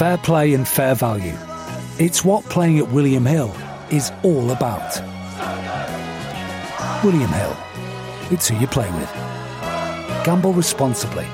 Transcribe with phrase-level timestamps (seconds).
[0.00, 1.36] Fair play and fair value.
[1.98, 3.54] It's what playing at William Hill
[3.90, 4.98] is all about.
[7.04, 7.54] William Hill.
[8.30, 9.12] It's who you play with.
[10.24, 11.26] Gamble responsibly.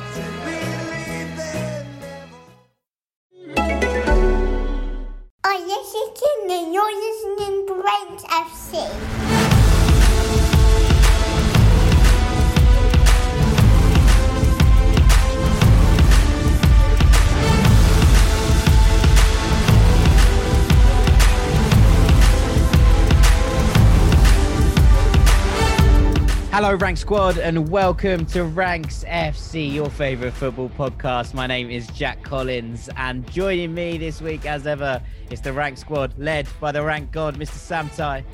[26.96, 31.34] Rank Squad, and welcome to Ranks FC, your favorite football podcast.
[31.34, 35.76] My name is Jack Collins, and joining me this week, as ever, is the Rank
[35.76, 37.50] Squad, led by the Rank God, Mr.
[37.50, 38.24] Sam Tighe.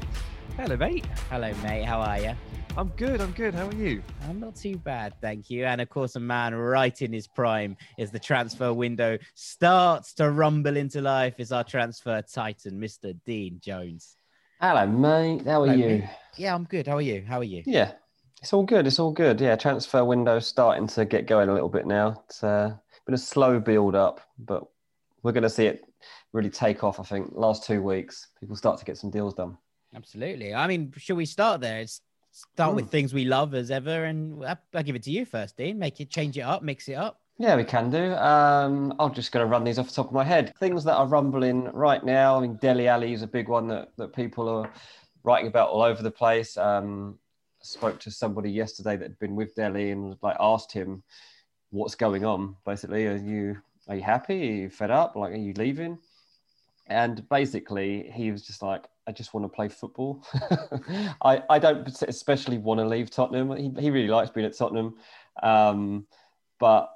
[0.57, 1.05] Hello, mate.
[1.29, 1.85] Hello, mate.
[1.85, 2.37] How are you?
[2.77, 3.21] I'm good.
[3.21, 3.53] I'm good.
[3.53, 4.01] How are you?
[4.29, 5.65] I'm not too bad, thank you.
[5.65, 10.31] And of course, a man right in his prime is the transfer window starts to
[10.31, 11.35] rumble into life.
[11.39, 13.19] Is our transfer titan, Mr.
[13.27, 14.17] Dean Jones.
[14.61, 15.45] Hello, mate.
[15.45, 15.99] How are Hello, you?
[15.99, 16.11] mate.
[16.37, 16.87] Yeah, I'm good.
[16.87, 17.25] How are you?
[17.27, 17.65] How are you?
[17.67, 17.95] Yeah,
[18.43, 18.87] it's all good.
[18.87, 19.41] It's all good.
[19.41, 22.23] Yeah, transfer window starting to get going a little bit now.
[22.27, 22.75] It's uh,
[23.07, 24.65] been a slow build up, but
[25.23, 25.85] we're going to see it
[26.33, 26.99] really take off.
[26.99, 29.57] I think last two weeks, people start to get some deals done.
[29.95, 30.55] Absolutely.
[30.55, 31.81] I mean, should we start there?
[31.81, 32.01] It's
[32.33, 35.57] start with things we love as ever, and I- I'll give it to you first,
[35.57, 35.79] Dean.
[35.79, 37.21] Make it, change it up, mix it up.
[37.39, 38.13] Yeah, we can do.
[38.15, 40.53] Um, I'm just going to run these off the top of my head.
[40.59, 42.39] Things that are rumbling right now.
[42.39, 44.71] I mean, Dele Alli is a big one that, that people are
[45.23, 46.57] writing about all over the place.
[46.57, 47.19] Um,
[47.63, 51.03] spoke to somebody yesterday that had been with Dele and like asked him
[51.71, 52.57] what's going on.
[52.65, 54.49] Basically, are you are you happy?
[54.49, 55.17] Are you fed up?
[55.17, 55.99] Like, are you leaving?
[56.87, 60.25] And basically, he was just like, I just want to play football.
[61.23, 63.57] I, I don't especially want to leave Tottenham.
[63.57, 64.95] He, he really likes being at Tottenham.
[65.43, 66.07] Um,
[66.61, 66.91] but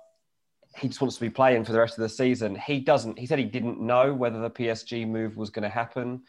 [0.76, 2.54] he just wants to be playing for the rest of the season.
[2.54, 3.18] He doesn't.
[3.18, 6.22] He said he didn't know whether the PSG move was going to happen.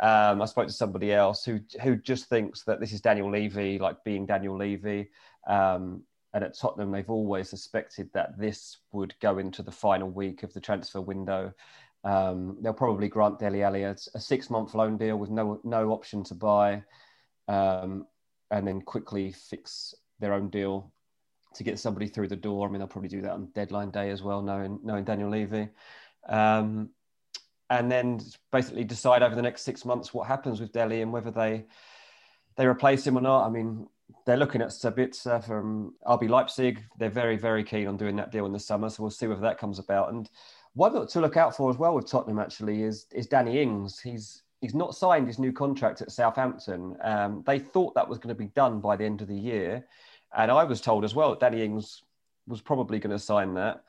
[0.00, 3.78] Um, I spoke to somebody else who who just thinks that this is Daniel Levy,
[3.78, 5.10] like being Daniel Levy.
[5.46, 6.02] Um,
[6.32, 10.52] and at Tottenham, they've always suspected that this would go into the final week of
[10.52, 11.52] the transfer window.
[12.02, 16.24] Um, they'll probably grant Dele Alli a, a six-month loan deal with no no option
[16.24, 16.82] to buy,
[17.48, 18.06] um,
[18.50, 20.92] and then quickly fix their own deal
[21.54, 22.66] to get somebody through the door.
[22.66, 25.68] I mean, they'll probably do that on deadline day as well, knowing knowing Daniel Levy,
[26.28, 26.90] um,
[27.70, 28.20] and then
[28.52, 31.64] basically decide over the next six months what happens with Dele and whether they
[32.56, 33.46] they replace him or not.
[33.46, 33.88] I mean,
[34.26, 36.82] they're looking at Sabitzer from RB Leipzig.
[36.98, 39.40] They're very very keen on doing that deal in the summer, so we'll see whether
[39.42, 40.12] that comes about.
[40.12, 40.28] And
[40.74, 44.00] one to look out for as well with Tottenham actually is is Danny Ings.
[44.00, 46.96] He's he's not signed his new contract at Southampton.
[47.02, 49.86] Um, they thought that was going to be done by the end of the year.
[50.36, 52.02] And I was told as well that Danny Ings
[52.46, 53.84] was probably going to sign that.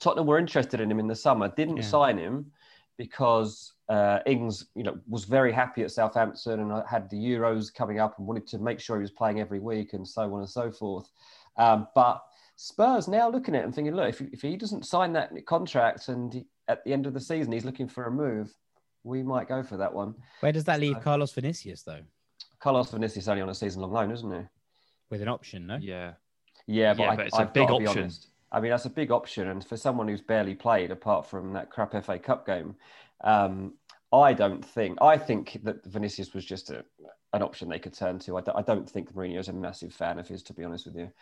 [0.00, 1.82] Tottenham were interested in him in the summer, didn't Yeah.
[1.84, 2.50] sign him
[2.96, 8.00] because uh, Ings, you know, was very happy at Southampton and had the Euros coming
[8.00, 10.48] up and wanted to make sure he was playing every week and so on and
[10.48, 11.10] so forth.
[11.56, 12.22] Um, but
[12.56, 16.32] Spurs now looking at him thinking, look, if, if he doesn't sign that contract and
[16.32, 18.54] he, at the end of the season he's looking for a move,
[19.04, 20.14] we might go for that one.
[20.40, 22.00] Where does that leave So- Carlos Vinicius though?
[22.60, 24.46] Carlos Vinicius only on a season-long loan, isn't he?
[25.12, 25.76] With an option, no?
[25.76, 26.14] Yeah.
[26.66, 28.02] Yeah, but, Yeah, I, but it's a I've big gotta be option.
[28.04, 28.28] honest.
[28.50, 31.68] I mean, that's a big option, and for someone who's barely played, apart from that
[31.70, 32.74] crap FA Cup game,
[33.22, 33.74] um,
[34.10, 34.96] I don't think.
[35.02, 36.82] I think that Vinicius was just a,
[37.34, 38.38] an option they could turn to.
[38.38, 40.96] I, don't- I don't think Mourinho's a massive fan of his, to be honest with
[40.96, 41.12] you.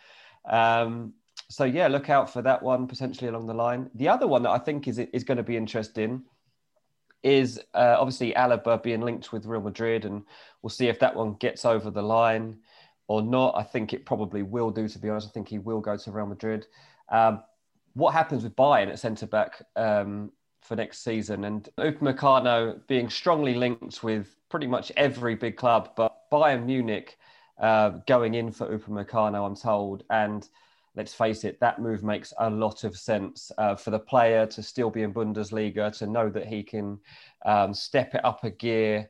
[0.49, 1.11] Um,
[1.49, 3.89] so yeah, look out for that one potentially along the line.
[3.95, 6.23] The other one that I think is is going to be interesting
[7.23, 10.23] is uh, obviously Alaba being linked with Real Madrid, and
[10.61, 12.57] we'll see if that one gets over the line
[13.11, 13.53] or not.
[13.57, 15.27] I think it probably will do, to be honest.
[15.27, 16.67] I think he will go to Real Madrid.
[17.09, 17.43] Um,
[17.93, 21.43] what happens with Bayern at centre back um, for next season?
[21.43, 27.17] And Upamecano being strongly linked with pretty much every big club, but Bayern Munich
[27.59, 30.03] uh, going in for Upamecano, I'm told.
[30.09, 30.47] And
[30.95, 34.63] let's face it, that move makes a lot of sense uh, for the player to
[34.63, 36.97] still be in Bundesliga, to know that he can
[37.45, 39.09] um, step it up a gear,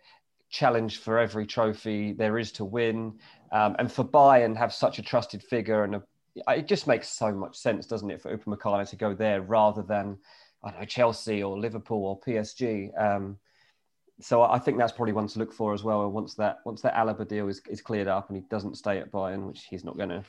[0.50, 3.14] challenge for every trophy there is to win,
[3.52, 6.04] um, and for Bayern have such a trusted figure and a,
[6.48, 10.18] it just makes so much sense, doesn't it, for Upamecano to go there rather than
[10.64, 12.90] I know Chelsea or Liverpool or PSG.
[13.00, 13.38] Um,
[14.22, 16.10] so I think that's probably one to look for as well.
[16.10, 19.12] Once that once that Alaba deal is, is cleared up and he doesn't stay at
[19.12, 20.24] Bayern, which he's not going to,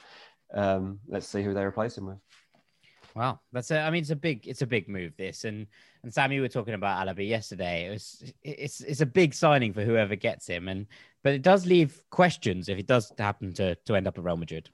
[0.54, 2.18] um, let's see who they replace him with.
[3.14, 3.80] Wow, that's a.
[3.80, 5.12] I mean, it's a big, it's a big move.
[5.18, 5.66] This and
[6.02, 7.86] and Sam, we were talking about Alaba yesterday.
[7.86, 10.86] It was, it's, it's a big signing for whoever gets him, and
[11.22, 14.36] but it does leave questions if it does happen to to end up at Real
[14.36, 14.70] Madrid.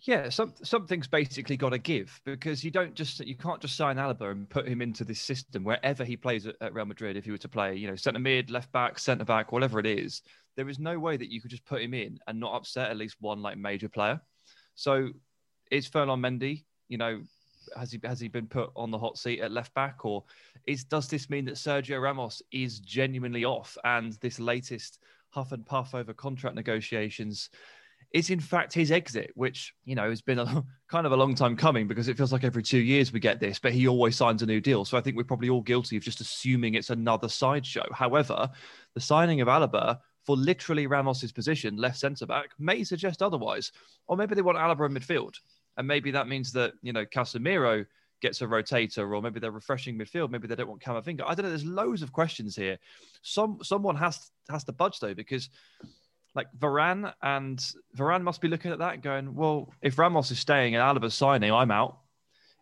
[0.00, 3.96] Yeah, some, something's basically got to give because you don't just you can't just sign
[3.96, 7.16] Alaba and put him into this system wherever he plays at, at Real Madrid.
[7.16, 9.86] If he were to play, you know, centre mid, left back, centre back, whatever it
[9.86, 10.22] is,
[10.56, 12.96] there is no way that you could just put him in and not upset at
[12.96, 14.20] least one like major player.
[14.76, 15.08] So
[15.72, 17.20] is Ferland Mendy, you know,
[17.76, 20.24] has he has he been put on the hot seat at left back, or
[20.66, 24.98] is does this mean that Sergio Ramos is genuinely off and this latest
[25.30, 27.50] huff and puff over contract negotiations?
[28.12, 31.34] is in fact his exit, which you know has been a kind of a long
[31.34, 34.16] time coming because it feels like every two years we get this, but he always
[34.16, 34.84] signs a new deal.
[34.84, 37.84] So I think we're probably all guilty of just assuming it's another sideshow.
[37.92, 38.50] However,
[38.94, 43.72] the signing of Alaba for literally Ramos's position, left centre back, may suggest otherwise,
[44.06, 45.34] or maybe they want Alaba in midfield,
[45.78, 47.86] and maybe that means that you know Casemiro
[48.20, 50.30] gets a rotator, or maybe they're refreshing midfield.
[50.30, 51.22] Maybe they don't want Camavinga.
[51.24, 51.48] I don't know.
[51.48, 52.78] There's loads of questions here.
[53.22, 55.48] Some someone has has to budge though because
[56.34, 57.58] like Varane and
[57.96, 61.52] Varane must be looking at that going, well, if Ramos is staying and Alaba's signing,
[61.52, 61.98] I'm out.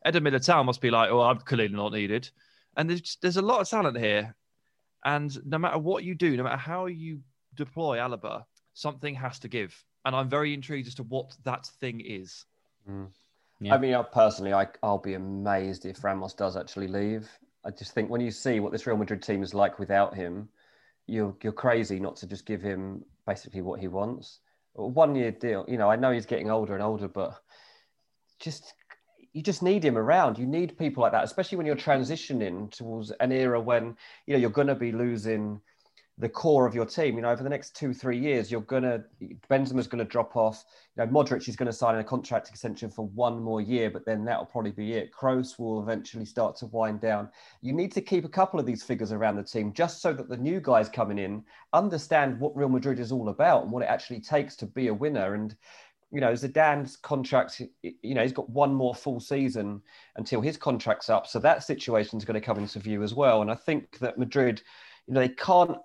[0.04, 2.30] Eder Militao must be like, oh, I'm clearly not needed.
[2.76, 4.36] And there's there's a lot of talent here,
[5.04, 7.20] and no matter what you do, no matter how you
[7.54, 9.74] deploy Alaba, something has to give.
[10.04, 12.44] And I'm very intrigued as to what that thing is.
[12.88, 13.08] Mm.
[13.60, 13.74] Yeah.
[13.74, 17.28] I mean, I personally, I, I'll be amazed if Ramos does actually leave.
[17.64, 20.48] I just think when you see what this Real Madrid team is like without him,
[21.06, 24.40] you're you're crazy not to just give him basically what he wants.
[24.74, 25.64] One year deal.
[25.68, 27.40] You know, I know he's getting older and older, but
[28.38, 28.74] just
[29.32, 30.38] you just need him around.
[30.38, 33.96] You need people like that, especially when you're transitioning towards an era when
[34.26, 35.60] you know you're going to be losing
[36.18, 37.16] the core of your team.
[37.16, 39.04] You know, over the next two, three years, you're gonna
[39.50, 40.64] Benzema's gonna drop off.
[40.96, 44.24] You know, Modric is gonna sign a contract extension for one more year, but then
[44.24, 45.12] that'll probably be it.
[45.12, 47.28] Kroos will eventually start to wind down.
[47.60, 50.28] You need to keep a couple of these figures around the team just so that
[50.28, 53.90] the new guys coming in understand what Real Madrid is all about and what it
[53.90, 55.34] actually takes to be a winner.
[55.34, 55.54] And
[56.12, 59.82] you know, Zidane's contract, you know, he's got one more full season
[60.16, 61.26] until his contract's up.
[61.26, 63.42] So that situation is going to come into view as well.
[63.42, 64.62] And I think that Madrid,
[65.06, 65.76] you know, they can't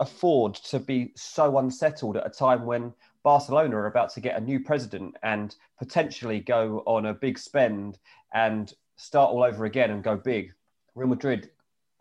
[0.00, 2.92] afford to be so unsettled at a time when
[3.22, 7.98] Barcelona are about to get a new president and potentially go on a big spend
[8.32, 10.52] and start all over again and go big.
[10.94, 11.50] Real Madrid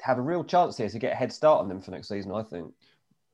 [0.02, 2.32] have a real chance here to get a head start on them for next season,
[2.32, 2.74] I think.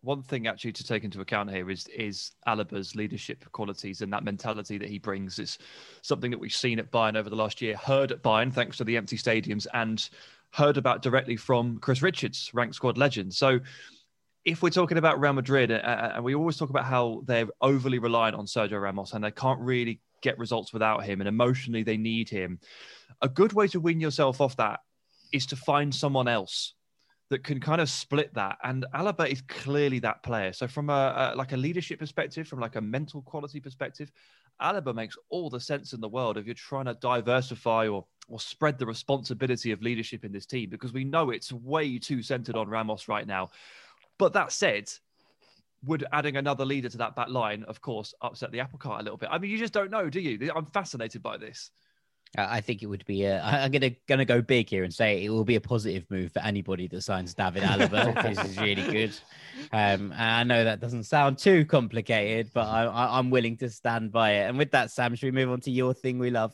[0.02, 4.24] One thing actually to take into account here is is Alaba's leadership qualities and that
[4.24, 5.40] mentality that he brings.
[5.40, 5.58] It's
[6.04, 8.84] something that we've seen at Bayern over the last year, heard at Bayern thanks to
[8.84, 10.08] the empty stadiums, and
[10.52, 13.34] heard about directly from Chris Richards, ranked squad legend.
[13.34, 13.60] So
[14.46, 17.48] if we're talking about Real Madrid, uh, uh, and we always talk about how they're
[17.62, 21.84] overly reliant on Sergio Ramos and they can't really get results without him, and emotionally
[21.84, 22.60] they need him.
[23.22, 24.80] A good way to win yourself off that
[25.32, 26.74] is to find someone else
[27.30, 28.58] that can kind of split that.
[28.64, 30.54] And Alaba is clearly that player.
[30.54, 34.12] So from a, a, like a leadership perspective, from like a mental quality perspective,
[34.62, 38.40] Alaba makes all the sense in the world if you're trying to diversify or or
[38.40, 42.56] spread the responsibility of leadership in this team because we know it's way too centered
[42.56, 43.52] on Ramos right now.
[44.18, 44.92] But that said,
[45.86, 49.04] would adding another leader to that back line, of course, upset the apple cart a
[49.04, 49.30] little bit?
[49.32, 50.52] I mean, you just don't know, do you?
[50.56, 51.72] I'm fascinated by this.
[52.38, 53.24] I think it would be.
[53.24, 56.34] A, I'm gonna gonna go big here and say it will be a positive move
[56.34, 58.22] for anybody that signs David Alaba.
[58.24, 59.18] this is really good.
[59.72, 64.32] Um, I know that doesn't sound too complicated, but I, am willing to stand by
[64.32, 64.50] it.
[64.50, 66.54] And with that, Sam, should we move on to your thing we love?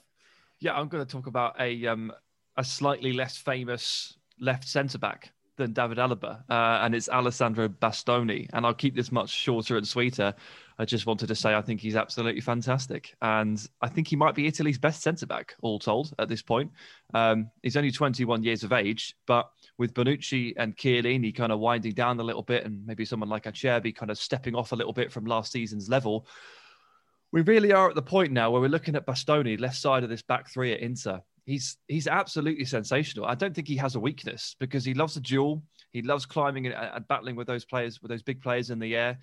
[0.59, 2.11] Yeah, I'm going to talk about a um,
[2.57, 8.47] a slightly less famous left centre back than David Alaba, uh, and it's Alessandro Bastoni.
[8.53, 10.33] And I'll keep this much shorter and sweeter.
[10.79, 14.35] I just wanted to say I think he's absolutely fantastic, and I think he might
[14.35, 16.71] be Italy's best centre back, all told, at this point.
[17.13, 21.93] Um, he's only 21 years of age, but with Bonucci and Chiellini kind of winding
[21.93, 24.93] down a little bit, and maybe someone like Acerbi kind of stepping off a little
[24.93, 26.25] bit from last season's level,
[27.31, 30.09] we really are at the point now where we're looking at Bastoni, left side of
[30.09, 33.25] this back three at Inter, he's he's absolutely sensational.
[33.25, 35.63] I don't think he has a weakness because he loves the duel.
[35.91, 38.95] He loves climbing and, and, battling with those players, with those big players in the
[38.95, 39.19] air.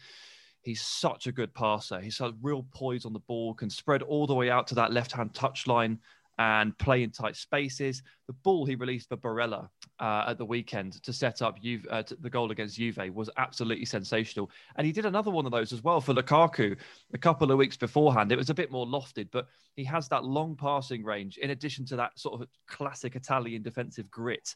[0.62, 2.00] He's such a good passer.
[2.00, 4.92] He's got real poise on the ball, can spread all the way out to that
[4.92, 5.98] left hand touch line
[6.38, 8.02] and play in tight spaces.
[8.26, 9.68] The ball he released for Barella
[10.00, 13.84] uh, at the weekend to set up Juve, uh, the goal against Juve was absolutely
[13.84, 14.50] sensational.
[14.76, 16.76] And he did another one of those as well for Lukaku
[17.12, 18.30] a couple of weeks beforehand.
[18.30, 21.84] It was a bit more lofted, but he has that long passing range in addition
[21.86, 24.54] to that sort of classic Italian defensive grit.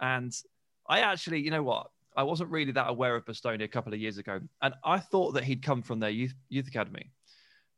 [0.00, 0.34] And
[0.88, 1.90] I actually, you know what?
[2.16, 5.34] I wasn't really that aware of Bastoni a couple of years ago, and I thought
[5.34, 7.12] that he'd come from their youth youth academy.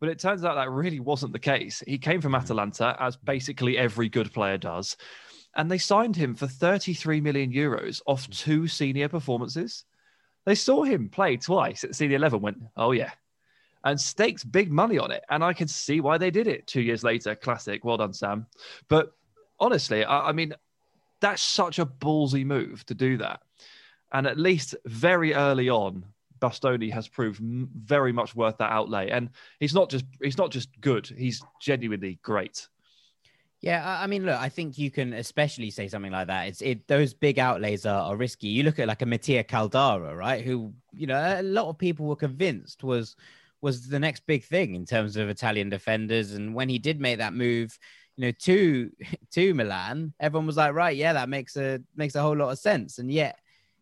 [0.01, 1.83] But it turns out that really wasn't the case.
[1.87, 2.37] He came from hmm.
[2.37, 4.97] Atalanta, as basically every good player does.
[5.57, 8.33] And they signed him for 33 million euros off hmm.
[8.33, 9.85] two senior performances.
[10.47, 13.11] They saw him play twice at senior level, went, oh, yeah.
[13.85, 15.23] and staked big money on it.
[15.29, 17.35] And I can see why they did it two years later.
[17.35, 17.85] Classic.
[17.85, 18.47] Well done, Sam.
[18.89, 19.13] But
[19.59, 20.55] honestly, I, I mean,
[21.21, 23.43] that's such a ballsy move to do that.
[24.13, 26.05] And at least very early on,
[26.41, 29.11] Bastoni has proved very much worth that outlay.
[29.11, 29.31] And
[29.61, 32.67] he's not just he's not just good; he's genuinely great.
[33.61, 36.49] Yeah, I mean, look, I think you can especially say something like that.
[36.49, 38.49] It's it those big outlays are, are risky.
[38.49, 40.43] You look at like a Mattia Caldara, right?
[40.43, 43.17] Who you know a lot of people were convinced was
[43.61, 46.33] was the next big thing in terms of Italian defenders.
[46.33, 47.79] And when he did make that move,
[48.17, 48.91] you know, to
[49.33, 52.59] to Milan, everyone was like, right, yeah, that makes a makes a whole lot of
[52.59, 52.99] sense.
[52.99, 53.39] And yet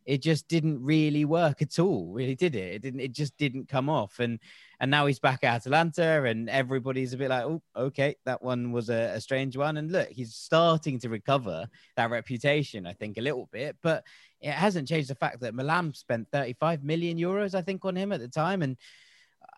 [0.08, 2.10] it just didn't really work at all.
[2.14, 2.76] Really did it?
[2.76, 3.00] It didn't.
[3.00, 4.20] It just didn't come off.
[4.20, 4.38] And
[4.80, 8.72] and now he's back at Atalanta, and everybody's a bit like, oh, okay, that one
[8.72, 9.76] was a, a strange one.
[9.76, 14.02] And look, he's starting to recover that reputation, I think, a little bit, but
[14.40, 18.10] it hasn't changed the fact that Milan spent 35 million euros, I think, on him
[18.10, 18.78] at the time, and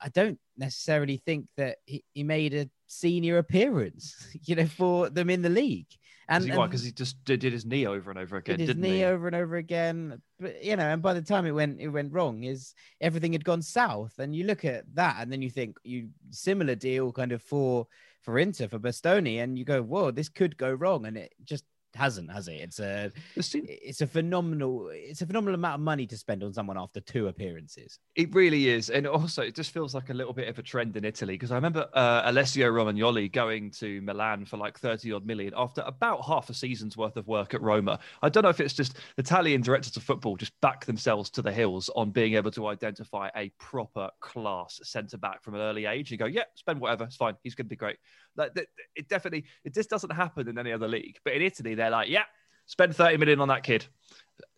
[0.02, 5.30] I don't necessarily think that he, he made a senior appearance, you know, for them
[5.30, 5.94] in the league.
[6.30, 8.76] And because he, he, just did, did, his knee over and over again, did his
[8.76, 9.04] knee he?
[9.04, 10.22] over and over again.
[10.38, 13.44] But you know, and by the time it went it went wrong, is everything had
[13.44, 14.16] gone south.
[14.20, 17.88] And you look at that, and then you think you similar deal kind of for
[18.20, 21.64] for Inter for Bastoni, and you go, whoa, this could go wrong, and it just
[21.94, 22.54] hasn't, has it?
[22.54, 26.78] It's a it's a phenomenal it's a phenomenal amount of money to spend on someone
[26.78, 27.98] after two appearances.
[28.14, 30.96] It really is, and also it just feels like a little bit of a trend
[30.96, 35.26] in Italy because I remember uh, Alessio Romagnoli going to Milan for like thirty odd
[35.26, 37.98] million after about half a season's worth of work at Roma.
[38.22, 41.52] I don't know if it's just Italian directors of football just back themselves to the
[41.52, 46.10] hills on being able to identify a proper class centre back from an early age.
[46.10, 47.96] You go, yeah, spend whatever, it's fine, he's going to be great.
[48.36, 48.52] Like
[48.94, 51.18] it definitely, it just doesn't happen in any other league.
[51.24, 52.24] But in Italy, they're like, yeah,
[52.66, 53.86] spend 30 million on that kid,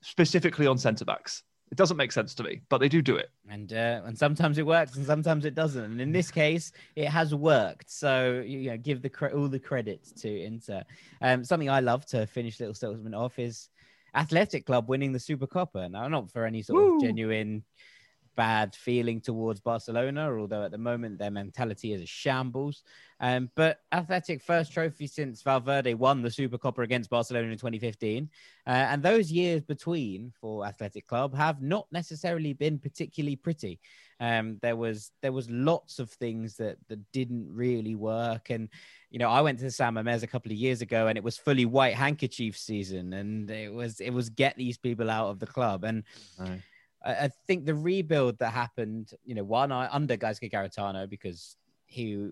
[0.02, 1.42] specifically on centre backs.
[1.70, 3.30] It doesn't make sense to me, but they do do it.
[3.48, 5.82] And uh, and sometimes it works, and sometimes it doesn't.
[5.82, 7.90] And in this case, it has worked.
[7.90, 10.84] So you know, give the cre- all the credit to Inter.
[11.22, 13.70] Um, something I love to finish little statement off is
[14.14, 15.90] Athletic Club winning the Supercopa.
[15.90, 16.96] Now, not for any sort Woo!
[16.96, 17.64] of genuine
[18.36, 22.82] bad feeling towards Barcelona, although at the moment their mentality is a shambles.
[23.20, 28.28] Um, but Athletic first trophy since Valverde won the Supercopa against Barcelona in 2015.
[28.66, 33.78] Uh, and those years between for Athletic Club have not necessarily been particularly pretty.
[34.18, 38.68] Um, there was there was lots of things that that didn't really work, and
[39.10, 41.24] you know I went to the San Mamés a couple of years ago, and it
[41.24, 45.38] was fully white handkerchief season, and it was it was get these people out of
[45.38, 46.04] the club, and.
[47.04, 51.56] I, think the rebuild that happened, you know, one under Gaizka Garitano because
[51.86, 52.30] he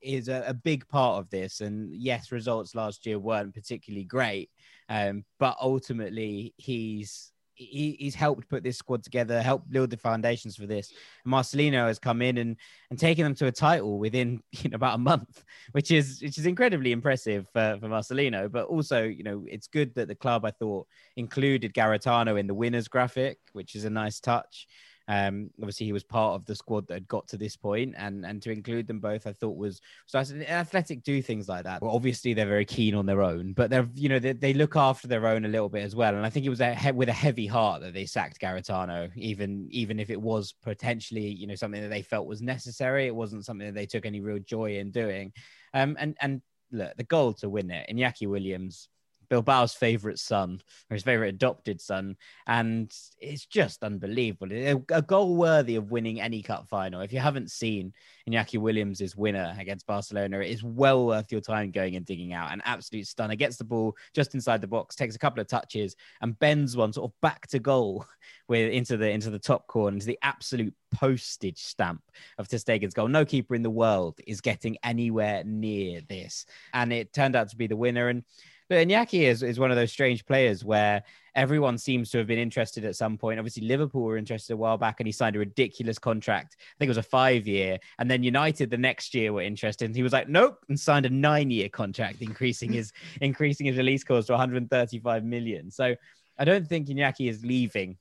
[0.00, 1.60] is a, a, big part of this.
[1.60, 4.50] And yes, results last year weren't particularly great,
[4.88, 10.56] um, but ultimately he's he, he's helped put this squad together, helped build the foundations
[10.56, 10.92] for this.
[11.24, 12.56] And Marcelino has come in and
[12.90, 16.38] and taken them to a title within you know about a month, which is which
[16.38, 18.50] is incredibly impressive for, for Marcelino.
[18.50, 20.86] But also, you know, it's good that the club I thought
[21.16, 24.66] included Garitano in the winners graphic, which is a nice touch.
[25.10, 28.24] Um, obviously, he was part of the squad that had got to this point, and
[28.24, 30.20] and to include them both, I thought was so.
[30.20, 31.82] I said, Athletic do things like that.
[31.82, 34.76] Well, obviously, they're very keen on their own, but they're you know they, they look
[34.76, 36.14] after their own a little bit as well.
[36.14, 39.66] And I think it was a, with a heavy heart that they sacked Garitano, even
[39.72, 43.08] even if it was potentially you know something that they felt was necessary.
[43.08, 45.32] It wasn't something that they took any real joy in doing.
[45.74, 46.40] Um, and and
[46.70, 48.88] look, the goal to win it, Iñaki Williams
[49.30, 50.60] Bilbao's favorite son,
[50.90, 54.48] or his favorite adopted son, and it's just unbelievable.
[54.52, 57.00] A, goal worthy of winning any cup final.
[57.00, 57.92] If you haven't seen
[58.28, 62.52] Iñaki Williams' winner against Barcelona, it is well worth your time going and digging out.
[62.52, 63.36] An absolute stunner.
[63.36, 66.92] Gets the ball just inside the box, takes a couple of touches, and bends one
[66.92, 68.04] sort of back to goal
[68.48, 72.02] with into the into the top corner, into the absolute postage stamp
[72.38, 73.06] of Ter Stegen's goal.
[73.06, 77.56] No keeper in the world is getting anywhere near this, and it turned out to
[77.56, 78.08] be the winner.
[78.08, 78.24] And
[78.70, 81.02] but Iñaki is, is one of those strange players where
[81.34, 83.40] everyone seems to have been interested at some point.
[83.40, 86.56] Obviously, Liverpool were interested a while back and he signed a ridiculous contract.
[86.60, 87.80] I think it was a five year.
[87.98, 89.86] And then United the next year were interested.
[89.86, 93.76] And he was like, nope, and signed a nine year contract, increasing his increasing his
[93.76, 95.68] release clause to 135 million.
[95.72, 95.96] So
[96.38, 97.98] I don't think Iñaki is leaving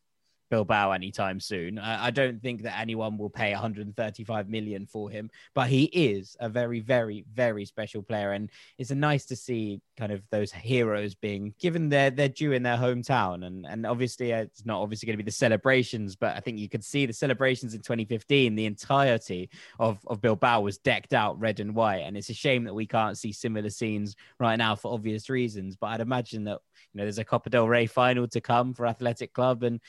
[0.50, 1.80] Bilbao anytime soon.
[1.80, 6.36] I, I, don't think that anyone will pay 135 million for him, but he is
[6.40, 11.14] a very, very, very special player, and it's nice to see kind of those heroes
[11.14, 13.46] being given their their due in their hometown.
[13.46, 16.58] And and obviously, uh, it's not obviously going to be the celebrations, but I think
[16.58, 18.56] you could see the celebrations in 2015.
[18.56, 22.64] The entirety of of Bilbao was decked out red and white, and it's a shame
[22.64, 25.76] that we can't see similar scenes right now for obvious reasons.
[25.76, 26.60] But I'd imagine that
[26.94, 29.80] you know there's a Copa del Rey final to come for Athletic Club, and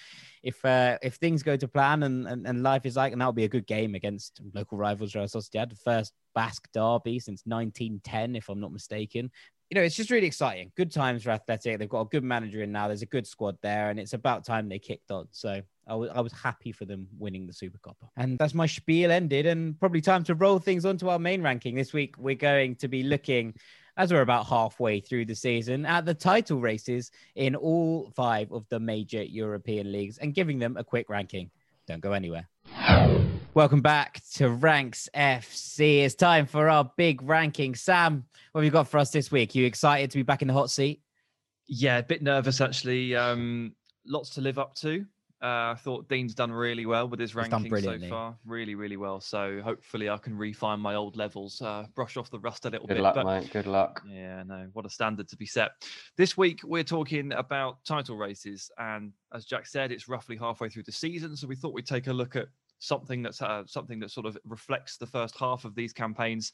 [0.43, 3.33] if uh, if things go to plan and, and, and life is like, and that'll
[3.33, 8.37] be a good game against local rivals Real Sociedad, the first Basque derby since 1910,
[8.37, 9.31] if I'm not mistaken.
[9.71, 10.73] You know, it's just really exciting.
[10.77, 11.79] Good times for Athletic.
[11.79, 12.89] They've got a good manager in now.
[12.89, 15.29] There's a good squad there, and it's about time they kicked on.
[15.31, 17.97] So I was, I was happy for them winning the Super Cup.
[18.17, 21.77] And that's my spiel ended, and probably time to roll things onto our main ranking.
[21.77, 23.55] This week, we're going to be looking
[23.97, 28.69] as we're about halfway through the season, at the title races in all five of
[28.69, 31.51] the major European leagues and giving them a quick ranking.
[31.87, 32.49] Don't go anywhere.
[33.53, 36.05] Welcome back to Ranks FC.
[36.05, 37.75] It's time for our big ranking.
[37.75, 39.55] Sam, what have you got for us this week?
[39.55, 41.03] You excited to be back in the hot seat?
[41.67, 43.17] Yeah, a bit nervous actually.
[43.17, 43.75] Um,
[44.07, 45.05] lots to live up to.
[45.43, 48.37] Uh, I thought Dean's done really well with his ranking so far.
[48.45, 49.21] Really, really well.
[49.21, 52.87] So hopefully I can refine my old levels, uh, brush off the rust a little
[52.87, 53.03] Good bit.
[53.03, 53.51] luck, but mate.
[53.51, 54.03] Good luck.
[54.07, 55.71] yeah, no, what a standard to be set.
[56.19, 60.83] This week we're talking about title races, and as Jack said, it's roughly halfway through
[60.83, 61.35] the season.
[61.37, 64.37] So we thought we'd take a look at something that's uh, something that sort of
[64.45, 66.53] reflects the first half of these campaigns,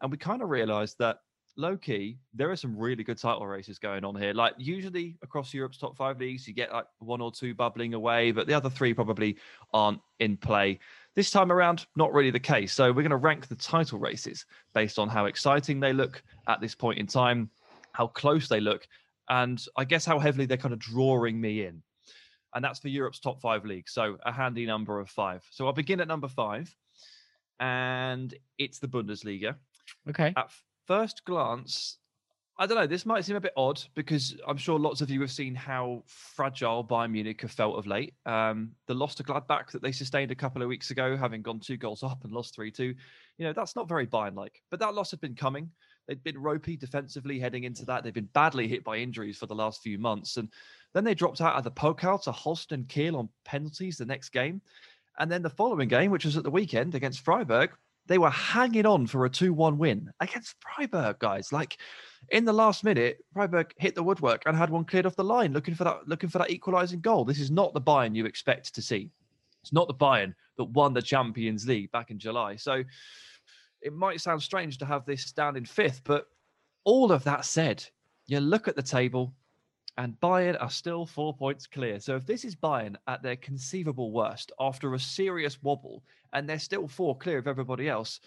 [0.00, 1.18] and we kind of realised that
[1.56, 4.32] low key, there are some really good title races going on here.
[4.32, 8.32] Like usually across Europe's top five leagues, you get like one or two bubbling away,
[8.32, 9.36] but the other three probably
[9.72, 10.78] aren't in play.
[11.14, 12.72] This time around, not really the case.
[12.72, 16.60] So we're going to rank the title races based on how exciting they look at
[16.60, 17.50] this point in time,
[17.92, 18.86] how close they look,
[19.28, 21.82] and I guess how heavily they're kind of drawing me in.
[22.54, 23.92] And that's for Europe's top five leagues.
[23.92, 25.44] So a handy number of five.
[25.50, 26.74] So I'll begin at number five,
[27.60, 29.56] and it's the Bundesliga.
[30.08, 30.32] Okay.
[30.36, 30.50] At
[30.86, 31.98] first glance,
[32.56, 32.86] I don't know.
[32.86, 36.04] This might seem a bit odd because I'm sure lots of you have seen how
[36.06, 38.14] fragile Bayern Munich have felt of late.
[38.26, 41.58] Um, the loss to Gladbach that they sustained a couple of weeks ago, having gone
[41.58, 42.94] two goals up and lost 3 2, you
[43.44, 44.62] know, that's not very Bayern like.
[44.70, 45.68] But that loss had been coming.
[46.06, 48.04] They'd been ropey defensively heading into that.
[48.04, 50.36] They've been badly hit by injuries for the last few months.
[50.36, 50.48] And
[50.92, 54.60] then they dropped out of the Pokal to Holstein Kiel on penalties the next game.
[55.18, 57.70] And then the following game, which was at the weekend against Freiburg,
[58.06, 61.52] they were hanging on for a 2-1 win against Freiburg, guys.
[61.52, 61.78] Like
[62.30, 65.52] in the last minute, Freiburg hit the woodwork and had one cleared off the line,
[65.52, 67.24] looking for that, looking for that equalising goal.
[67.24, 69.10] This is not the Bayern you expect to see.
[69.62, 72.56] It's not the Bayern that won the Champions League back in July.
[72.56, 72.84] So
[73.80, 76.26] it might sound strange to have this down in fifth, but
[76.84, 77.84] all of that said,
[78.26, 79.34] you look at the table,
[79.96, 82.00] and Bayern are still four points clear.
[82.00, 86.02] So if this is Bayern at their conceivable worst after a serious wobble,
[86.32, 88.20] and they're still four clear of everybody else,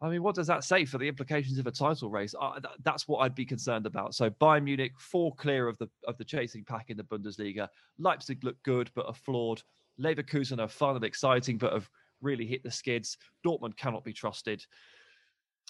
[0.00, 2.34] I mean, what does that say for the implications of a title race?
[2.38, 4.14] Uh, th- that's what I'd be concerned about.
[4.14, 7.68] So Bayern Munich four clear of the of the chasing pack in the Bundesliga.
[7.98, 9.62] Leipzig look good but are flawed.
[10.00, 11.88] Leverkusen are fun and exciting but have
[12.20, 13.16] really hit the skids.
[13.46, 14.64] Dortmund cannot be trusted.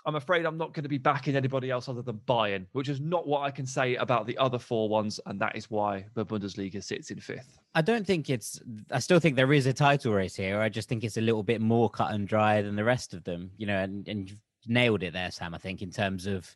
[0.07, 3.01] I'm afraid I'm not going to be backing anybody else other than Bayern, which is
[3.01, 6.27] not what I can say about the other four ones, and that is why the
[6.27, 7.59] Bundesliga sits in fifth.
[7.75, 8.61] I don't think it's.
[8.91, 10.61] I still think there is a title race here.
[10.61, 13.25] I just think it's a little bit more cut and dry than the rest of
[13.25, 13.51] them.
[13.57, 15.55] You know, and and you've nailed it there, Sam.
[15.55, 16.55] I think in terms of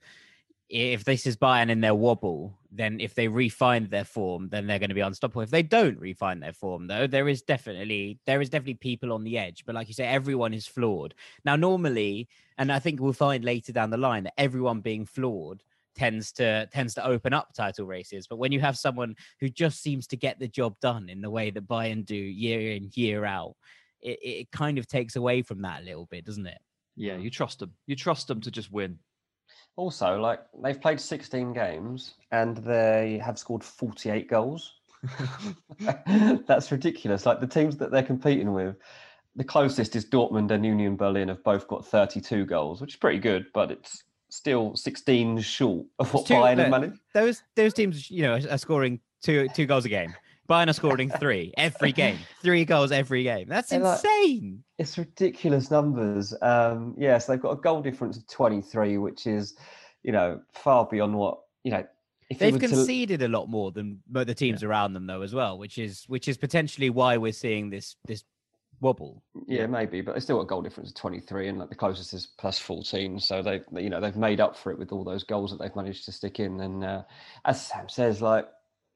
[0.68, 4.78] if this is Bayern in their wobble, then if they refine their form, then they're
[4.78, 5.40] going to be unstoppable.
[5.40, 9.24] If they don't refine their form, though, there is definitely there is definitely people on
[9.24, 9.64] the edge.
[9.64, 11.14] But like you say, everyone is flawed.
[11.44, 12.28] Now, normally,
[12.58, 15.62] and I think we'll find later down the line that everyone being flawed
[15.96, 18.26] tends to tends to open up title races.
[18.26, 21.30] But when you have someone who just seems to get the job done in the
[21.30, 23.54] way that Bayern do year in year out,
[24.00, 26.58] it, it kind of takes away from that a little bit, doesn't it?
[26.94, 27.72] Yeah, you trust them.
[27.86, 28.98] You trust them to just win.
[29.82, 34.72] Also, like they've played 16 games and they have scored 48 goals.
[36.48, 37.24] That's ridiculous.
[37.24, 38.74] Like the teams that they're competing with,
[39.36, 43.20] the closest is Dortmund and Union Berlin have both got 32 goals, which is pretty
[43.20, 46.98] good, but it's still 16 short of what Two- Bayern have managed.
[47.14, 50.12] Those those teams, you know, are- are scoring two two goals a game.
[50.48, 53.48] Bayern are scoring three every game, three goals every game.
[53.48, 54.64] That's They're like- insane.
[54.78, 56.32] It's ridiculous numbers.
[56.40, 59.56] Um, yes, they've got a goal difference of 23, which is,
[60.02, 61.84] you know, far beyond what, you know,
[62.30, 65.34] if They've were to- conceded a lot more than the teams around them, though, as
[65.34, 68.22] well, which is which is potentially why we're seeing this this
[68.80, 69.22] wobble.
[69.48, 72.12] Yeah, maybe, but they still got a goal difference of 23, and like the closest
[72.14, 73.18] is plus 14.
[73.18, 75.58] So they, they- you know, they've made up for it with all those goals that
[75.58, 76.60] they've managed to stick in.
[76.60, 77.02] And uh,
[77.44, 78.46] as Sam says, like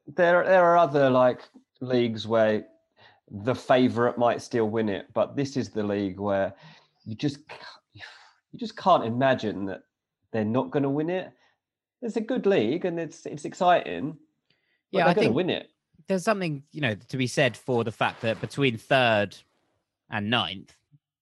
[0.07, 1.43] there there are other like
[1.81, 2.65] leagues where
[3.31, 6.55] the favourite might still win it, but this is the league where
[7.05, 7.39] you just
[7.95, 9.83] you just can't imagine that
[10.33, 11.33] they're not going to win it.
[12.03, 14.17] It's a good league and it's it's exciting.
[14.91, 15.71] Yeah, they're going to win it.
[16.09, 19.37] There's something you know to be said for the fact that between third
[20.11, 20.75] and ninth,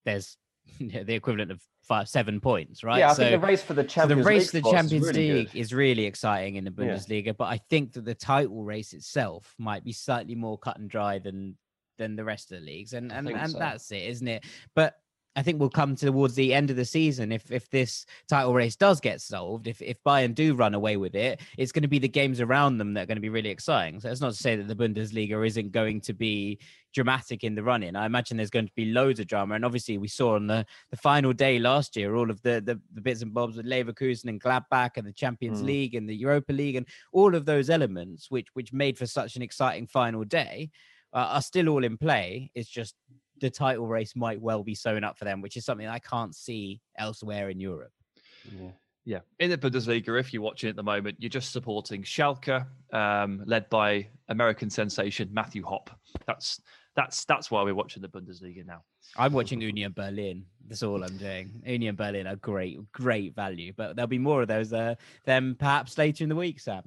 [0.04, 0.36] there's
[0.80, 3.00] the equivalent of five seven points, right?
[3.00, 4.84] Yeah, I so, think the race for the so Champions the race League the spots
[4.84, 5.58] is Champions really League good.
[5.58, 6.84] is really exciting in the Yeah.
[6.84, 10.88] Bundesliga, but I think that the title race itself might be slightly more cut and
[10.88, 11.56] dry than
[11.98, 13.58] than the rest of the leagues, and and, and so.
[13.58, 14.44] that's it, isn't it?
[14.76, 14.94] But
[15.40, 18.76] I think we'll come towards the end of the season if if this title race
[18.76, 21.98] does get solved, if if Bayern do run away with it, it's going to be
[21.98, 24.00] the games around them that are going to be really exciting.
[24.00, 26.58] So that's not to say that the Bundesliga isn't going to be
[26.92, 27.96] dramatic in the running.
[27.96, 30.66] I imagine there's going to be loads of drama, and obviously we saw on the
[30.90, 34.28] the final day last year all of the the, the bits and bobs with Leverkusen
[34.28, 35.64] and Gladbach and the Champions Mm.
[35.64, 39.36] League and the Europa League and all of those elements, which which made for such
[39.36, 40.68] an exciting final day,
[41.14, 42.50] uh, are still all in play.
[42.54, 42.94] It's just
[43.40, 46.34] the title race might well be sewn up for them, which is something I can't
[46.34, 47.92] see elsewhere in Europe.
[48.44, 48.70] Yeah.
[49.06, 53.42] Yeah, in the Bundesliga, if you're watching at the moment, you're just supporting Schalke, um,
[53.46, 55.88] led by American sensation Matthew Hoppe.
[56.26, 56.60] That's
[56.94, 58.82] that's that's why we're watching the Bundesliga now.
[59.16, 60.44] I'm watching Union Berlin.
[60.68, 61.62] That's all I'm doing.
[61.64, 65.96] Union Berlin are great, great value, but there'll be more of those uh, them perhaps
[65.96, 66.82] later in the week, Sam.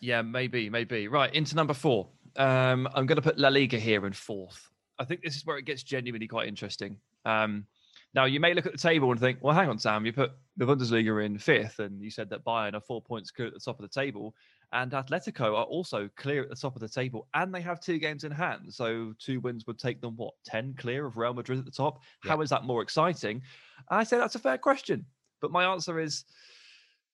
[0.00, 1.08] Yeah, maybe, maybe.
[1.08, 2.08] Right, into number four.
[2.36, 4.69] Um, I'm going to put La Liga here in fourth.
[5.00, 6.98] I think this is where it gets genuinely quite interesting.
[7.24, 7.64] Um,
[8.12, 10.32] now, you may look at the table and think, well, hang on, Sam, you put
[10.56, 13.60] the Bundesliga in fifth, and you said that Bayern are four points clear at the
[13.60, 14.34] top of the table,
[14.72, 17.98] and Atletico are also clear at the top of the table, and they have two
[17.98, 18.72] games in hand.
[18.74, 22.02] So two wins would take them, what, 10 clear of Real Madrid at the top?
[22.20, 23.42] How is that more exciting?
[23.88, 25.06] I say that's a fair question.
[25.40, 26.24] But my answer is,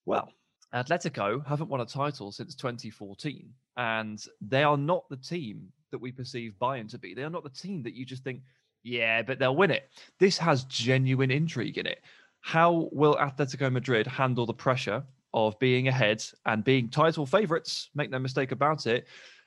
[0.07, 0.33] well,
[0.75, 6.13] Atletico haven't won a title since 2014, and they are not the team that we
[6.13, 7.15] perceive Bayern to be.
[7.15, 8.41] They are not the team that you just think,
[8.83, 9.91] yeah, but they'll win it.
[10.19, 12.03] This has genuine intrigue in it.
[12.41, 15.03] How will Atletico Madrid handle the pressure
[15.35, 17.91] of being ahead and being title favourites?
[17.95, 19.07] Make no mistake about it.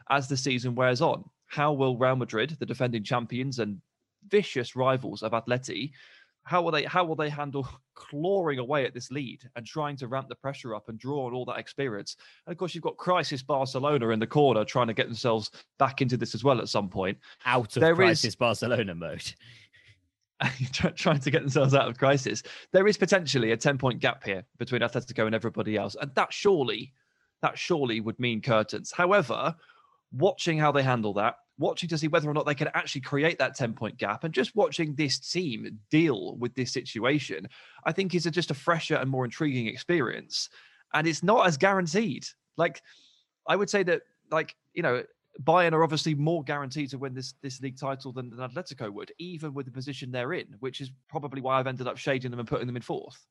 [0.10, 3.80] As the season wears on, how will Real Madrid, the defending champions and
[4.28, 5.92] vicious rivals of Atleti,
[6.50, 10.08] how will they how will they handle clawing away at this lead and trying to
[10.08, 12.16] ramp the pressure up and draw on all that experience?
[12.48, 16.02] And of course, you've got Crisis Barcelona in the corner trying to get themselves back
[16.02, 17.20] into this as well at some point.
[17.46, 19.32] Out of There is- crisis Barcelona mode.
[20.96, 22.42] Trying to get themselves out of crisis.
[22.72, 25.98] There is potentially a 10 point gap here between Atletico and everybody else.
[26.02, 26.94] And that surely,
[27.42, 28.92] that surely would mean curtains.
[28.92, 29.54] However,
[30.14, 33.38] watching how they handle that, watching to see whether or not they can actually create
[33.38, 37.48] that 10 point gap, and just watching this team deal with this situation,
[37.84, 40.50] I think is a, just a fresher and more intriguing experience.
[40.94, 42.26] And it's not as guaranteed.
[42.58, 42.82] Like,
[43.48, 45.04] I would say that, like, you know,
[45.44, 49.12] Bayern are obviously more guaranteed to win this this league title than, than Atletico would,
[49.20, 52.40] even with the position they're in, which is probably why I've ended up shading them
[52.40, 53.26] and putting them in fourth.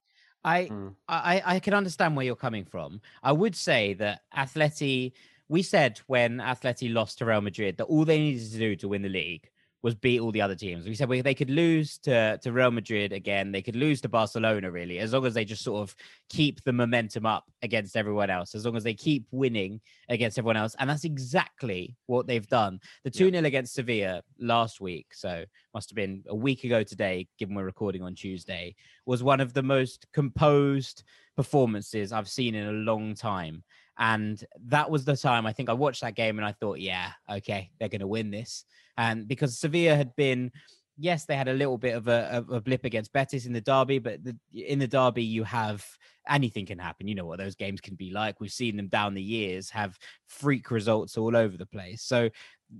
[0.44, 0.94] I, Mm.
[1.08, 3.00] I I can understand where you're coming from.
[3.22, 5.12] I would say that Atleti.
[5.48, 8.88] We said when Atleti lost to Real Madrid that all they needed to do to
[8.88, 9.48] win the league
[9.82, 10.86] was beat all the other teams.
[10.86, 13.52] We said well, they could lose to, to Real Madrid again.
[13.52, 15.94] They could lose to Barcelona, really, as long as they just sort of
[16.28, 20.56] keep the momentum up against everyone else, as long as they keep winning against everyone
[20.56, 20.74] else.
[20.78, 22.80] And that's exactly what they've done.
[23.04, 27.28] The 2 0 against Sevilla last week, so must have been a week ago today,
[27.38, 28.74] given we're recording on Tuesday,
[29.06, 31.04] was one of the most composed
[31.36, 33.62] performances I've seen in a long time.
[33.98, 37.10] And that was the time I think I watched that game and I thought, yeah,
[37.30, 38.64] okay, they're going to win this.
[38.96, 40.52] And because Sevilla had been,
[40.96, 43.98] yes, they had a little bit of a, a blip against Betis in the derby,
[43.98, 45.84] but the, in the derby, you have
[46.28, 47.08] anything can happen.
[47.08, 48.40] You know what those games can be like.
[48.40, 52.02] We've seen them down the years have freak results all over the place.
[52.02, 52.30] So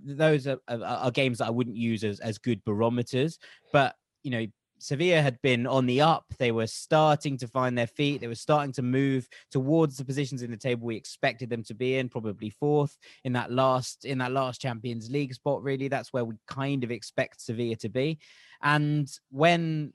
[0.05, 3.39] those are, are, are games that I wouldn't use as, as good barometers.
[3.73, 4.47] But, you know,
[4.79, 6.25] Sevilla had been on the up.
[6.39, 8.21] They were starting to find their feet.
[8.21, 11.75] They were starting to move towards the positions in the table we expected them to
[11.75, 15.63] be in, probably fourth in that last in that last Champions League spot.
[15.63, 18.19] Really, that's where we kind of expect Sevilla to be.
[18.63, 19.93] And when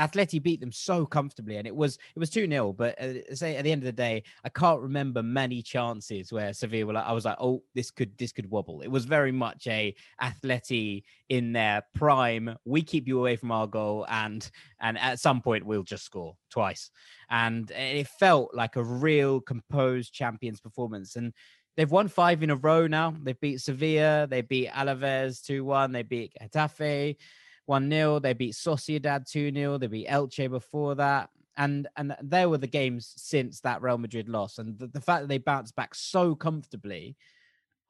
[0.00, 3.56] Atleti beat them so comfortably, and it was it was two 0 But uh, say
[3.56, 7.04] at the end of the day, I can't remember many chances where Sevilla were like,
[7.04, 8.80] I was like, oh, this could this could wobble.
[8.80, 12.56] It was very much a Atleti in their prime.
[12.64, 16.36] We keep you away from our goal, and and at some point we'll just score
[16.50, 16.90] twice.
[17.28, 21.16] And it felt like a real composed champions performance.
[21.16, 21.34] And
[21.76, 23.14] they've won five in a row now.
[23.22, 27.16] They beat Sevilla, they beat Alaves two one, they beat Getafe.
[27.66, 28.18] 1 0.
[28.18, 29.78] They beat Sociedad 2 0.
[29.78, 31.30] They beat Elche before that.
[31.56, 34.58] And and there were the games since that Real Madrid loss.
[34.58, 37.16] And the, the fact that they bounced back so comfortably,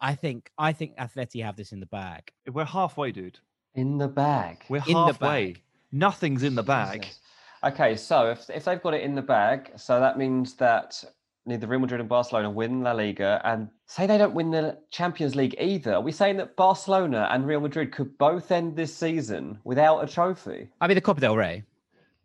[0.00, 2.30] I think I think Atleti have this in the bag.
[2.50, 3.38] We're halfway, dude.
[3.74, 4.64] In the bag.
[4.68, 5.46] We're In the halfway.
[5.52, 5.62] bag.
[5.92, 7.02] Nothing's in the bag.
[7.02, 7.20] Jesus.
[7.62, 11.04] Okay, so if, if they've got it in the bag, so that means that
[11.46, 15.34] neither Real Madrid and Barcelona win La Liga, and say they don't win the Champions
[15.34, 15.94] League either.
[15.94, 20.06] Are we saying that Barcelona and Real Madrid could both end this season without a
[20.06, 20.68] trophy?
[20.80, 21.64] I mean, the Copa del Rey.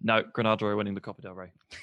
[0.01, 1.51] No, Granada are winning the Copa del Rey.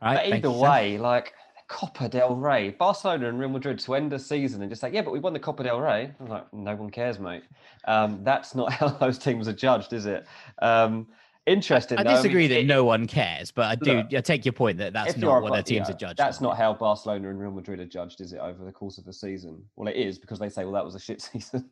[0.00, 0.14] Right?
[0.14, 0.70] but either you, Sam.
[0.70, 1.34] way, like
[1.68, 5.02] Copa del Rey, Barcelona and Real Madrid to end the season and just say, yeah,
[5.02, 6.12] but we won the Copa del Rey.
[6.18, 7.42] I'm like, no one cares, mate.
[7.86, 10.26] Um, that's not how those teams are judged, is it?
[10.62, 11.08] Um,
[11.48, 11.98] interesting.
[11.98, 12.10] I though.
[12.10, 14.78] disagree mean, that it- no one cares, but I do Look, I take your point
[14.78, 16.18] that that's not what their teams yeah, are judged.
[16.18, 16.44] That's on.
[16.44, 19.12] not how Barcelona and Real Madrid are judged, is it, over the course of the
[19.12, 19.62] season?
[19.76, 21.68] Well, it is because they say, well, that was a shit season.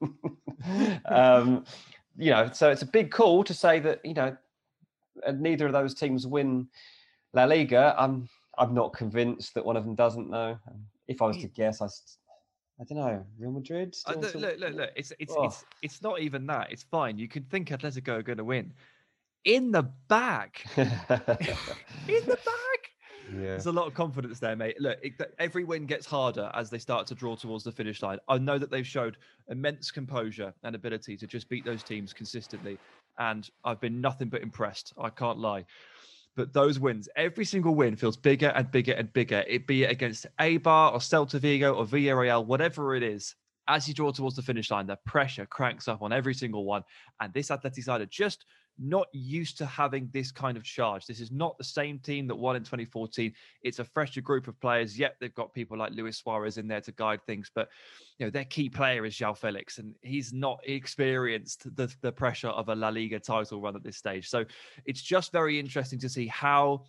[1.07, 1.65] um,
[2.17, 4.37] you know, so it's a big call to say that, you know,
[5.27, 6.69] uh, neither of those teams win
[7.33, 7.95] La Liga.
[7.99, 10.59] I'm I'm not convinced that one of them doesn't, though.
[10.69, 11.87] Um, If I was to guess, I
[12.81, 13.97] I don't know, Real Madrid?
[14.07, 15.45] Uh, look, look, look, look, It's it's Oh.
[15.45, 16.71] it's it's not even that.
[16.73, 17.19] It's fine.
[17.19, 18.73] You can think Atletico are going to win.
[19.47, 22.81] In the bag, in the bag.
[23.33, 23.43] yeah.
[23.43, 24.75] There's a lot of confidence there, mate.
[24.81, 28.19] Look, it, every win gets harder as they start to draw towards the finish line.
[28.29, 32.77] I know that they've showed immense composure and ability to just beat those teams consistently,
[33.21, 34.93] and I've been nothing but impressed.
[35.01, 35.65] I can't lie.
[36.35, 39.45] But those wins, every single win feels bigger and bigger and bigger.
[39.47, 43.37] It be it against Eibar or Celta Vigo or Villarreal, whatever it is.
[43.69, 46.83] As you draw towards the finish line, the pressure cranks up on every single one.
[47.21, 48.45] And this Athletic side are just
[48.79, 51.07] not used to having this kind of charge.
[51.07, 53.33] This is not the same team that won in 2014.
[53.63, 54.99] It's a fresher group of players.
[54.99, 57.69] Yet they've got people like Luis Suarez in there to guide things, but
[58.19, 62.49] you know their key player is João Felix, and he's not experienced the the pressure
[62.49, 64.29] of a La Liga title run at this stage.
[64.29, 64.45] So
[64.85, 66.85] it's just very interesting to see how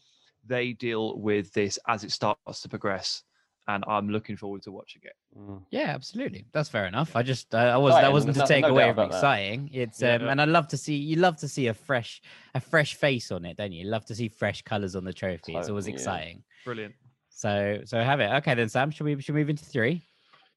[0.45, 3.23] they deal with this as it starts to progress.
[3.69, 5.13] And I'm looking forward to watching it.
[5.38, 5.62] Mm.
[5.71, 6.45] Yeah, absolutely.
[6.53, 7.15] That's fair enough.
[7.15, 9.12] I just uh, I was Exciting, that wasn't to there's take no away from about
[9.12, 9.17] that.
[9.17, 9.69] exciting.
[9.73, 10.27] It's Yeah, um, no.
[10.30, 12.21] and I love to see you love to see a fresh
[12.56, 13.84] a fresh face on it, don't you?
[13.84, 15.56] You love to see fresh colours on the trophy.
[15.56, 15.95] It's always Totally, yeah.
[15.95, 16.43] exciting.
[16.63, 16.95] Brilliant.
[17.30, 18.30] So so have it.
[18.38, 18.89] Okay then, Sam.
[18.91, 20.01] Should we should we move into three?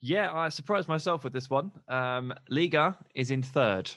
[0.02, 1.72] Yeah, I surprised myself with this one.
[1.88, 3.90] Um, Liga is in third.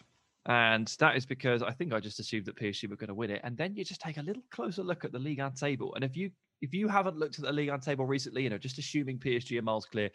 [0.45, 3.29] And that is because I think I just assumed that PSG were going to win
[3.29, 3.39] it.
[3.45, 5.95] And then you just take a little closer look at the Ligue 1 table.
[5.95, 6.31] And if you
[6.63, 9.59] if you haven't looked at the Ligue 1 table recently, you know, just assuming PSG
[9.59, 10.09] are miles clear,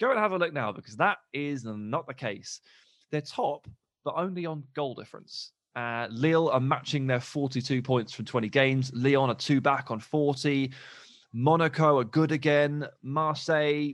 [0.00, 2.60] go and have a look now because that is not the case.
[3.12, 3.68] They're top,
[4.04, 5.52] but only on goal difference.
[5.76, 8.90] Uh, Lille are matching their 42 points from 20 games.
[8.94, 10.72] Lyon are two back on 40.
[11.32, 12.84] Monaco are good again.
[13.04, 13.92] Marseille,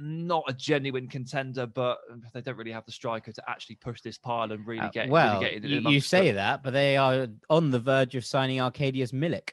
[0.00, 1.98] not a genuine contender, but
[2.34, 5.08] they don't really have the striker to actually push this pile and really Uh, get
[5.08, 8.24] well, really get in you, you say that, but they are on the verge of
[8.24, 9.50] signing Arkadiusz Milik.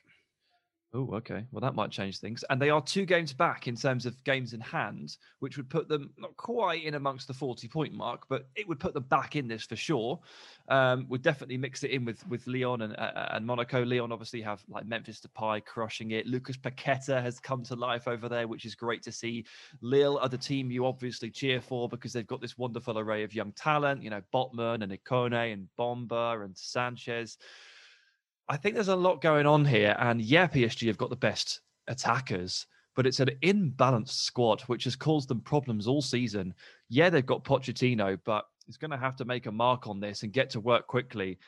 [0.94, 1.46] Oh, okay.
[1.52, 2.44] Well, that might change things.
[2.50, 5.88] And they are two games back in terms of games in hand, which would put
[5.88, 9.38] them not quite in amongst the 40 point mark, but it would put them back
[9.38, 10.20] in this for sure.
[10.68, 13.86] Um, would definitely mix it in with with Lyon and uh, and Monaco.
[13.86, 16.28] Lyon obviously have like Memphis Depay crushing it.
[16.28, 19.46] Lucas Paqueta has come to life over there, which is great to see.
[19.80, 23.34] Lille are the team you obviously cheer for because they've got this wonderful array of
[23.34, 24.04] young talent.
[24.04, 27.38] You know, Botman and Ikone and Bamba and Sanches.
[28.52, 29.96] I think there's a lot going on here.
[29.98, 34.96] And yeah, PSG have got the best attackers, but it's an imbalanced squad, which has
[34.98, 36.54] caused them problems all season.
[36.90, 40.24] Yeah, they've got Pochettino, but he's going to have to make a mark on this
[40.24, 41.40] and get to work quickly.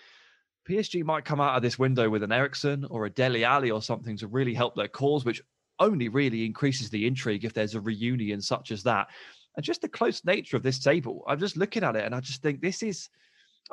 [0.66, 3.82] PSG might come out of this window with an Eriksen or a Dele Alli or
[3.82, 5.42] something to really help their cause, which
[5.80, 9.10] only really increases the intrigue if there's a reunion such as that.
[9.58, 12.22] And just the close nature of this table, I'm just looking at it and I
[12.22, 13.10] just think this is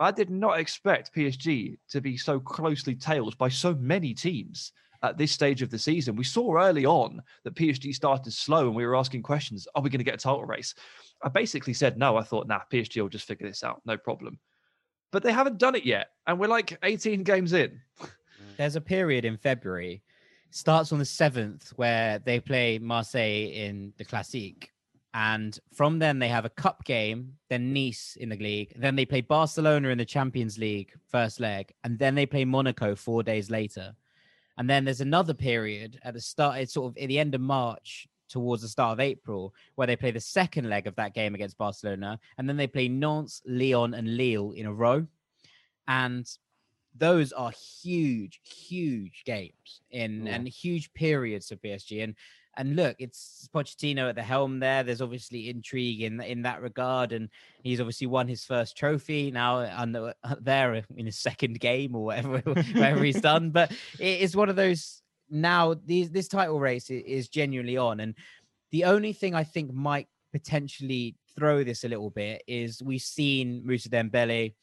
[0.00, 5.18] I did not expect PSG to be so closely tailed by so many teams at
[5.18, 6.16] this stage of the season.
[6.16, 9.90] We saw early on that PSG started slow and we were asking questions Are we
[9.90, 10.74] going to get a title race?
[11.22, 12.16] I basically said no.
[12.16, 14.38] I thought, nah, PSG will just figure this out, no problem.
[15.12, 16.08] But they haven't done it yet.
[16.26, 17.78] And we're like 18 games in.
[18.56, 20.02] There's a period in February,
[20.50, 24.70] starts on the seventh, where they play Marseille in the Classique.
[25.12, 29.04] And from then they have a cup game, then Nice in the league, then they
[29.04, 33.50] play Barcelona in the Champions League first leg, and then they play Monaco four days
[33.50, 33.94] later.
[34.56, 37.40] And then there's another period at the start, it's sort of at the end of
[37.40, 41.34] March towards the start of April, where they play the second leg of that game
[41.34, 45.06] against Barcelona, and then they play Nantes, Lyon, and Lille in a row.
[45.88, 46.24] And
[46.96, 47.50] those are
[47.82, 52.04] huge, huge games in and huge periods of PSG.
[52.04, 52.14] And
[52.56, 54.82] and look, it's Pochettino at the helm there.
[54.82, 57.28] There's obviously intrigue in in that regard, and
[57.62, 61.60] he's obviously won his first trophy now uh, under uh, there uh, in his second
[61.60, 63.50] game or whatever whatever he's done.
[63.50, 65.74] But it is one of those now.
[65.74, 68.14] These this title race is genuinely on, and
[68.72, 73.62] the only thing I think might potentially throw this a little bit is we've seen
[73.64, 74.54] Moussa Dembele,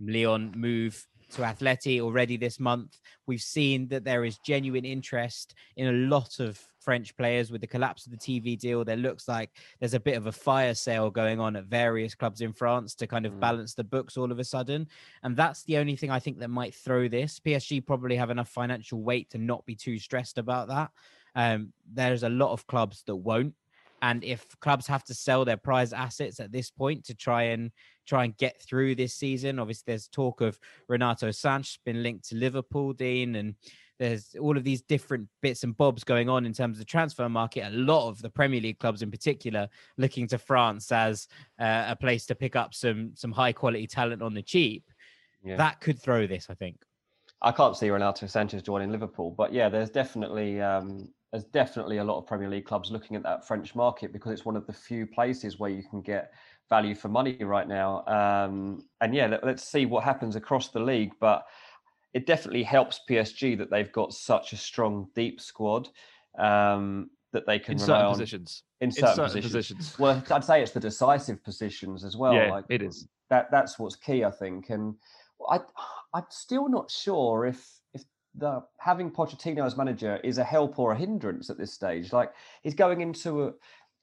[0.00, 3.00] Lyon move to Atleti already this month.
[3.26, 7.66] We've seen that there is genuine interest in a lot of French players with the
[7.66, 8.84] collapse of the TV deal.
[8.84, 12.40] There looks like there's a bit of a fire sale going on at various clubs
[12.40, 13.40] in France to kind of Mm.
[13.40, 14.88] balance the books all of a sudden.
[15.22, 17.38] And that's the only thing I think that might throw this.
[17.38, 20.90] PSG probably have enough financial weight to not be too stressed about that.
[21.34, 23.54] Um, there's a lot of clubs that won't.
[24.02, 27.70] And if clubs have to sell their prize assets at this point to try and
[28.06, 32.34] try and get through this season, obviously there's talk of Renato Sanches been linked to
[32.34, 33.54] Liverpool, Dean, and
[34.00, 37.28] there's all of these different bits and bobs going on in terms of the transfer
[37.28, 37.72] market.
[37.72, 41.28] A lot of the Premier League clubs, in particular, looking to France as
[41.60, 44.82] uh, a place to pick up some some high quality talent on the cheap.
[45.44, 45.56] Yeah.
[45.56, 46.82] That could throw this, I think.
[47.40, 52.04] I can't see Renato Sanches joining Liverpool, but yeah, there's definitely um, there's definitely a
[52.04, 54.72] lot of Premier League clubs looking at that French market because it's one of the
[54.72, 56.32] few places where you can get
[56.68, 58.04] value for money right now.
[58.06, 61.44] Um, and yeah, let, us see what happens across the league, but
[62.12, 65.88] it definitely helps PSG that they've got such a strong deep squad
[66.38, 68.64] um, that they can in certain on positions.
[68.82, 69.52] in In certain, certain positions.
[69.78, 69.98] positions.
[69.98, 72.34] Well, I'd say it's the decisive positions as well.
[72.34, 73.08] Yeah, like, it is.
[73.30, 74.68] That that's what's key, I think.
[74.68, 74.94] And
[75.48, 75.60] I
[76.12, 77.66] I'm still not sure if
[78.34, 82.12] the having Pochettino as manager is a help or a hindrance at this stage.
[82.12, 83.52] Like he's going into a,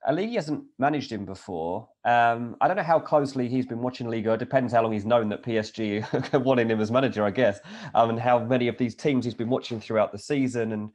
[0.08, 1.90] a league he hasn't managed in before.
[2.06, 4.34] Um, I don't know how closely he's been watching Liga.
[4.34, 7.60] It depends how long he's known that PSG wanting him as manager, I guess,
[7.96, 10.92] um, and how many of these teams he's been watching throughout the season and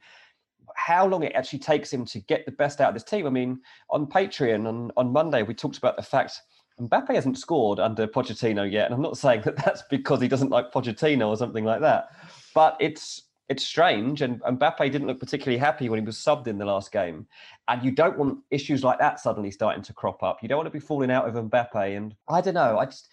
[0.75, 3.27] how long it actually takes him to get the best out of this team.
[3.27, 6.41] I mean, on Patreon on, on Monday, we talked about the fact
[6.79, 8.85] Mbappe hasn't scored under Pochettino yet.
[8.85, 12.09] And I'm not saying that that's because he doesn't like Pochettino or something like that,
[12.53, 14.21] but it's it's strange.
[14.21, 17.27] And Mbappe didn't look particularly happy when he was subbed in the last game.
[17.67, 20.41] And you don't want issues like that suddenly starting to crop up.
[20.41, 21.97] You don't want to be falling out with Mbappe.
[21.97, 22.77] And I don't know.
[22.79, 23.09] I just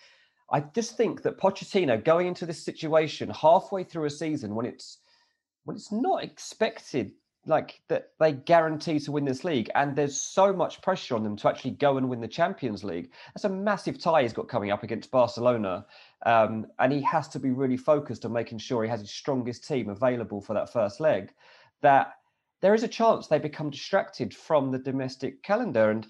[0.50, 4.98] I just think that Pochettino going into this situation halfway through a season when it's
[5.64, 7.12] when it's not expected
[7.46, 11.36] like that they guarantee to win this league and there's so much pressure on them
[11.36, 13.10] to actually go and win the champions league.
[13.34, 15.84] That's a massive tie he's got coming up against barcelona
[16.24, 19.66] um, and he has to be really focused on making sure he has his strongest
[19.66, 21.32] team available for that first leg
[21.80, 22.14] that
[22.60, 25.90] there is a chance they become distracted from the domestic calendar.
[25.90, 26.06] And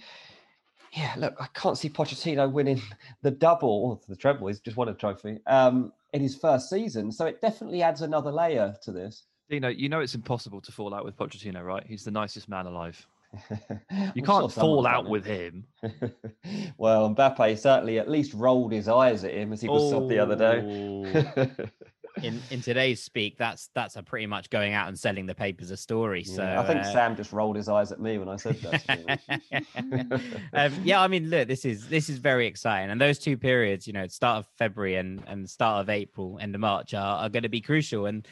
[0.92, 2.82] yeah look i can't see pochettino winning
[3.22, 7.10] the double or the treble he's just won a trophy um, in his first season.
[7.10, 10.94] So it definitely adds another layer to this Dino, you know it's impossible to fall
[10.94, 11.84] out with Pochettino, right?
[11.86, 13.06] He's the nicest man alive.
[14.14, 15.64] You can't sure fall out with him.
[16.78, 20.18] well, Mbappe certainly at least rolled his eyes at him as he was subbed the
[20.18, 21.68] other day.
[22.22, 25.70] In in today's speak, that's that's a pretty much going out and selling the papers
[25.70, 26.24] a story.
[26.24, 28.56] So Yeah, I think uh, Sam just rolled his eyes at me when I said
[28.56, 28.80] that.
[28.82, 30.34] to be honest.
[30.52, 33.86] um, yeah, I mean, look, this is this is very exciting, and those two periods,
[33.86, 37.28] you know, start of February and and start of April, end of March, are, are
[37.30, 38.26] going to be crucial, and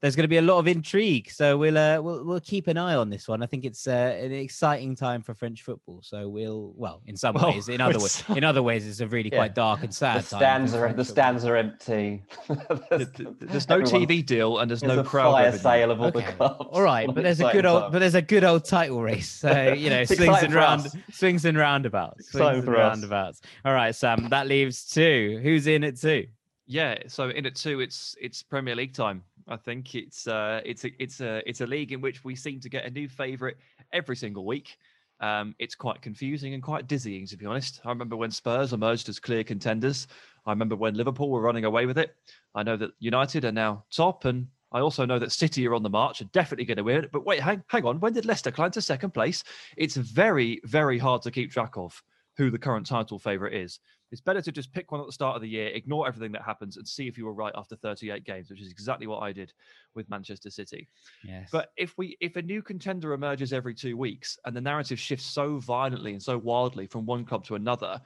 [0.00, 1.30] there's going to be a lot of intrigue.
[1.30, 3.42] So we'll uh, we'll we'll keep an eye on this one.
[3.42, 6.00] I think it's uh, an exciting time for French football.
[6.02, 9.00] So we'll well, in some Well, ways, in other ways, it's- in other ways, it's
[9.00, 9.38] a really Yeah.
[9.38, 10.40] quite dark and sad time.
[10.40, 11.24] stands for are French the football.
[11.24, 12.24] stands are empty.
[12.46, 15.62] Th- th- There's no Everyone's- TV deal and there's There's no a crowd fire revenue.
[15.62, 16.26] sale of all Okay.
[16.26, 16.68] the clubs.
[16.72, 17.92] All right, but there's a good old, time.
[17.92, 19.30] but there's a good old title race.
[19.30, 20.96] So you know, It's swings and round, us.
[21.12, 23.40] swings and roundabouts, swings and roundabouts.
[23.64, 25.40] All right, Sam, that leaves two.
[25.42, 26.26] Who's in at two?
[26.68, 29.22] Yeah, so in it two, it's it's Premier League time.
[29.48, 32.60] I think it's uh it's a it's a it's a league in which we seem
[32.60, 33.56] to get a new favourite
[33.92, 34.76] every single week.
[35.20, 37.80] Um, it's quite confusing and quite dizzying to be honest.
[37.84, 40.08] I remember when Spurs emerged as clear contenders.
[40.44, 42.14] I remember when Liverpool were running away with it.
[42.54, 45.82] I know that United are now top, and I also know that City are on
[45.82, 47.12] the march and definitely going to win it.
[47.12, 49.42] But wait, hang hang on, when did Leicester climb to second place?
[49.76, 52.02] It's very very hard to keep track of
[52.36, 53.80] who the current title favourite is.
[54.12, 56.42] It's better to just pick one at the start of the year, ignore everything that
[56.42, 59.32] happens, and see if you were right after 38 games, which is exactly what I
[59.32, 59.52] did
[59.94, 60.88] with Manchester City.
[61.24, 61.48] Yes.
[61.50, 65.26] But if we if a new contender emerges every two weeks and the narrative shifts
[65.26, 68.00] so violently and so wildly from one club to another,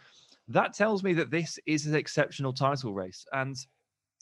[0.48, 3.26] that tells me that this is an exceptional title race.
[3.32, 3.56] And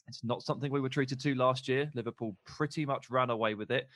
[0.07, 1.89] it's not something we were treated to last year.
[1.93, 3.87] Liverpool pretty much ran away with it.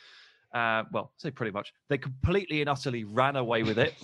[0.54, 1.74] Uh, well, say pretty much.
[1.90, 3.96] They completely and utterly ran away with it.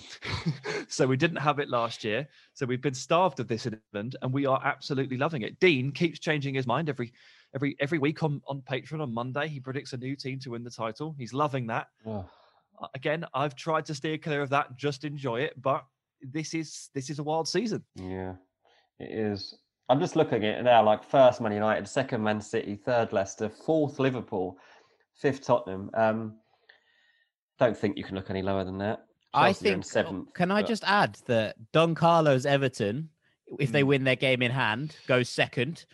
[0.88, 2.26] so we didn't have it last year.
[2.54, 5.60] So we've been starved of this in England, and we are absolutely loving it.
[5.60, 7.12] Dean keeps changing his mind every
[7.54, 9.46] every every week on on Patreon on Monday.
[9.46, 11.14] He predicts a new team to win the title.
[11.16, 11.86] He's loving that.
[12.04, 12.28] Oh,
[12.94, 15.60] Again, I've tried to steer clear of that, just enjoy it.
[15.60, 15.84] But
[16.22, 17.84] this is this is a wild season.
[17.94, 18.34] yeah,
[18.98, 19.54] it is.
[19.88, 20.84] I'm just looking at it now.
[20.84, 24.56] Like first Man United, second Man City, third Leicester, fourth Liverpool,
[25.16, 25.90] fifth Tottenham.
[25.94, 26.34] Um,
[27.58, 29.04] don't think you can look any lower than that.
[29.34, 29.84] I Chelsea in think.
[29.84, 30.34] seventh.
[30.34, 33.10] Can I but- just add that Don Carlos Everton,
[33.58, 33.86] if they Mm.
[33.86, 35.84] win their game in hand, goes second.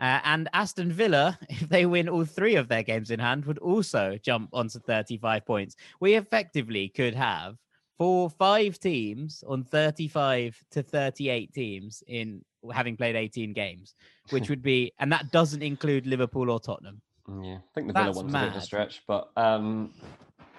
[0.00, 3.58] Uh, and Aston Villa, if they win all three of their games in hand, would
[3.58, 5.76] also jump onto 35 points.
[6.00, 7.56] We effectively could have
[7.96, 13.94] four, five teams on 35 to 38 teams in having played 18 games,
[14.30, 17.00] which would be, and that doesn't include Liverpool or Tottenham.
[17.28, 19.92] Yeah, I think the Villa That's one's a bit of a stretch, but um,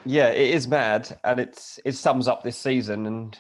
[0.06, 3.38] Yeah, it is mad, and it's it sums up this season and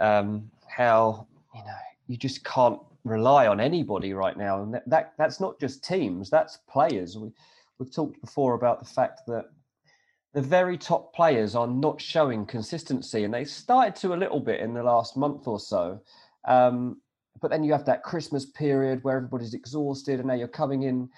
[0.00, 1.76] um, how you know
[2.06, 6.30] you just can't rely on anybody right now, and that, that that's not just teams,
[6.30, 7.16] that's players.
[7.16, 7.30] We
[7.78, 9.46] we've talked before about the fact that
[10.34, 14.60] the very top players are not showing consistency, and they started to a little bit
[14.60, 16.00] in the last month or so.
[16.46, 17.00] Um,
[17.40, 21.08] but then you have that Christmas period where everybody's exhausted, and now you're coming in.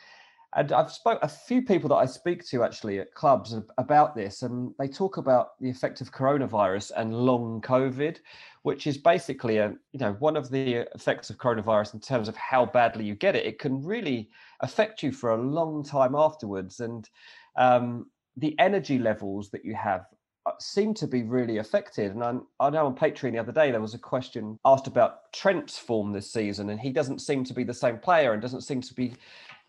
[0.56, 4.42] And I've spoke a few people that I speak to actually at clubs about this,
[4.42, 8.18] and they talk about the effect of coronavirus and long COVID,
[8.62, 12.36] which is basically a you know one of the effects of coronavirus in terms of
[12.36, 13.46] how badly you get it.
[13.46, 14.28] It can really
[14.58, 17.08] affect you for a long time afterwards, and
[17.56, 20.06] um, the energy levels that you have
[20.46, 22.12] uh, seem to be really affected.
[22.12, 25.32] And I'm, I know on Patreon the other day there was a question asked about
[25.32, 28.62] Trent's form this season, and he doesn't seem to be the same player and doesn't
[28.62, 29.12] seem to be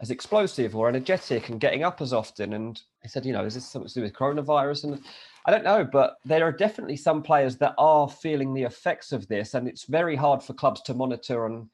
[0.02, 2.54] as explosive or energetic and getting up as often.
[2.54, 4.86] And he said, you know, is this something to do with coronavirus?
[4.86, 5.04] And
[5.46, 9.28] I don't know, but there are definitely some players that are feeling the effects of
[9.28, 11.70] this, and it's very hard for clubs to monitor on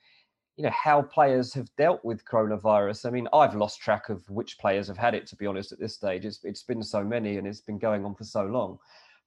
[0.57, 3.05] you know how players have dealt with coronavirus.
[3.05, 5.28] I mean, I've lost track of which players have had it.
[5.28, 8.03] To be honest, at this stage, it's it's been so many and it's been going
[8.03, 8.80] on for so long.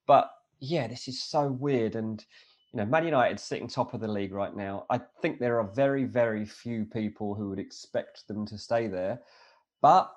[0.06, 0.28] But
[0.58, 1.94] yeah, this is so weird.
[1.94, 2.24] And
[2.72, 4.86] you know, Man United sitting top of the league right now.
[4.90, 9.20] I think there are very very few people who would expect them to stay there.
[9.82, 10.12] But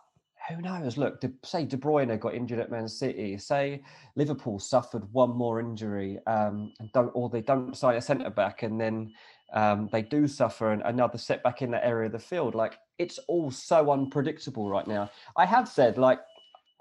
[0.50, 0.98] who knows?
[0.98, 3.38] Look, De, say De Bruyne got injured at Man City.
[3.38, 3.82] Say
[4.16, 8.64] Liverpool suffered one more injury, um, and don't or they don't sign a centre back,
[8.64, 9.14] and then
[9.54, 12.56] um, they do suffer an, another setback in that area of the field.
[12.56, 15.10] Like it's all so unpredictable right now.
[15.38, 16.20] I have said, like,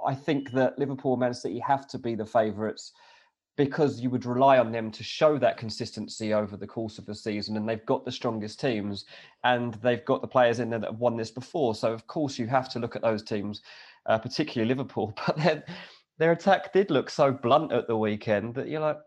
[0.04, 2.92] I think that Liverpool Man City have to be the favourites
[3.57, 7.14] because you would rely on them to show that consistency over the course of the
[7.14, 7.57] season.
[7.57, 9.05] And they've got the strongest teams
[9.44, 11.74] and they've got the players in there that have won this before.
[11.74, 13.61] So, of course, you have to look at those teams,
[14.07, 15.14] uh, particularly Liverpool.
[15.26, 15.68] But
[16.18, 18.98] their attack did look so blunt at the weekend that you're like,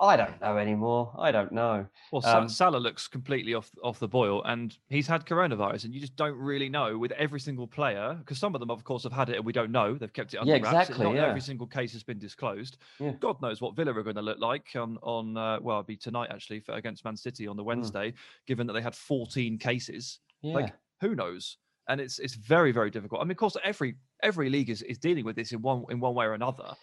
[0.00, 1.12] I don't know anymore.
[1.18, 1.86] I don't know.
[2.10, 6.00] Well, um, Salah looks completely off off the boil, and he's had coronavirus, and you
[6.00, 9.12] just don't really know with every single player because some of them, of course, have
[9.12, 9.94] had it and we don't know.
[9.94, 10.88] They've kept it under yeah, wraps.
[10.88, 11.26] Exactly, Not yeah.
[11.26, 12.78] every single case has been disclosed.
[12.98, 13.12] Yeah.
[13.20, 15.96] God knows what Villa are going to look like on on uh, well, it'll be
[15.96, 17.68] tonight actually for, against Man City on the hmm.
[17.68, 18.14] Wednesday, mm.
[18.46, 20.20] given that they had 14 cases.
[20.40, 20.54] Yeah.
[20.54, 21.58] Like who knows?
[21.88, 23.20] And it's it's very very difficult.
[23.20, 26.00] I mean, of course, every every league is, is dealing with this in one in
[26.00, 26.74] one way or another.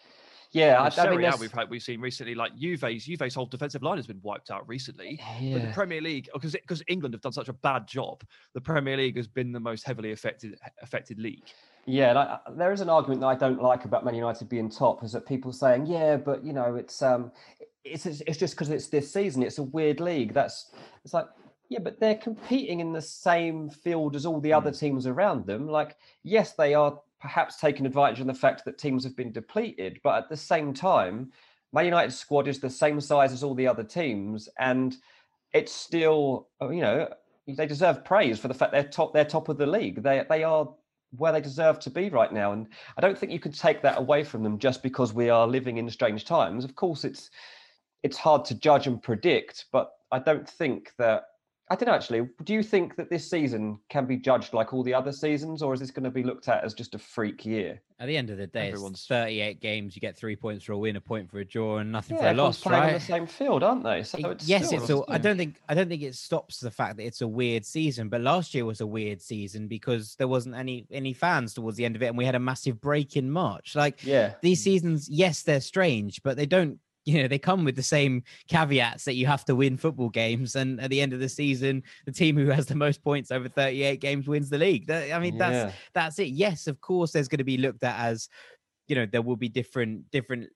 [0.52, 3.98] Yeah, I, I mean, we've had we've seen recently like Juve's Juve's whole defensive line
[3.98, 5.20] has been wiped out recently.
[5.40, 5.58] Yeah.
[5.58, 8.24] But the Premier League, because because England have done such a bad job,
[8.54, 11.44] the Premier League has been the most heavily affected affected league.
[11.86, 15.06] Yeah, like, there is an argument that I don't like about Man United being top
[15.06, 17.32] is that people saying, yeah, but you know, it's um,
[17.84, 19.44] it's it's just because it's this season.
[19.44, 20.34] It's a weird league.
[20.34, 20.72] That's
[21.04, 21.28] it's like
[21.70, 24.78] yeah, but they're competing in the same field as all the other hmm.
[24.78, 25.68] teams around them.
[25.68, 30.00] Like, yes, they are perhaps taken advantage of the fact that teams have been depleted.
[30.04, 31.32] But at the same time,
[31.74, 34.96] Man United's squad is the same size as all the other teams, and
[35.54, 37.10] it's still, uh, you know,
[37.48, 39.14] they deserve praise for the fact they're top.
[39.14, 40.04] They're top of the league.
[40.04, 40.70] They they are
[41.18, 43.98] where they deserve to be right now, and I don't think you could take that
[43.98, 46.66] away from them just because we are living in strange times.
[46.66, 47.30] Of course, it's
[48.04, 51.24] it's hard to judge and predict, but I don't think that
[51.70, 52.28] I don't know actually.
[52.44, 55.74] Do you think that this season can be judged like all the other seasons, or
[55.74, 57.82] is this going to be looked at as just a freak year?
[58.00, 59.00] At the end of the day, Everyone's...
[59.00, 59.96] it's 38 games.
[59.96, 62.24] You get three points for a win, a point for a draw, and nothing yeah,
[62.24, 62.62] for a loss.
[62.62, 62.88] Playing right?
[62.90, 64.04] on the same field, aren't they?
[64.04, 64.90] So it's yes, it's.
[64.90, 65.60] A, I don't think.
[65.68, 68.08] I don't think it stops the fact that it's a weird season.
[68.08, 71.84] But last year was a weird season because there wasn't any any fans towards the
[71.84, 73.76] end of it, and we had a massive break in March.
[73.76, 77.78] Like, yeah, these seasons, yes, they're strange, but they don't you know they come with
[77.78, 81.22] the same caveats that you have to win football games and at the end of
[81.22, 84.92] the season the team who has the most points over 38 games wins the league.
[84.92, 85.72] I mean that's yeah.
[85.94, 86.28] that's it.
[86.28, 88.28] Yes of course there's going to be looked at as
[88.90, 90.50] you know there will be different different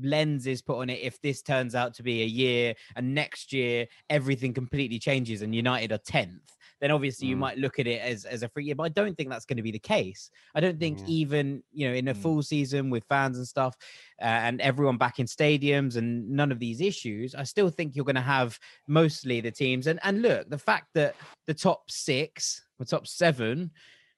[0.00, 1.00] lenses put on it.
[1.02, 5.54] If this turns out to be a year and next year everything completely changes and
[5.54, 7.30] united are 10th then obviously mm.
[7.30, 8.74] you might look at it as, as a free year.
[8.74, 10.30] But I don't think that's going to be the case.
[10.54, 11.06] I don't think yeah.
[11.08, 12.16] even, you know, in a mm.
[12.16, 13.74] full season with fans and stuff
[14.20, 18.04] uh, and everyone back in stadiums and none of these issues, I still think you're
[18.04, 18.58] going to have
[18.88, 19.86] mostly the teams.
[19.86, 21.14] And, and look, the fact that
[21.46, 23.70] the top six, the top seven,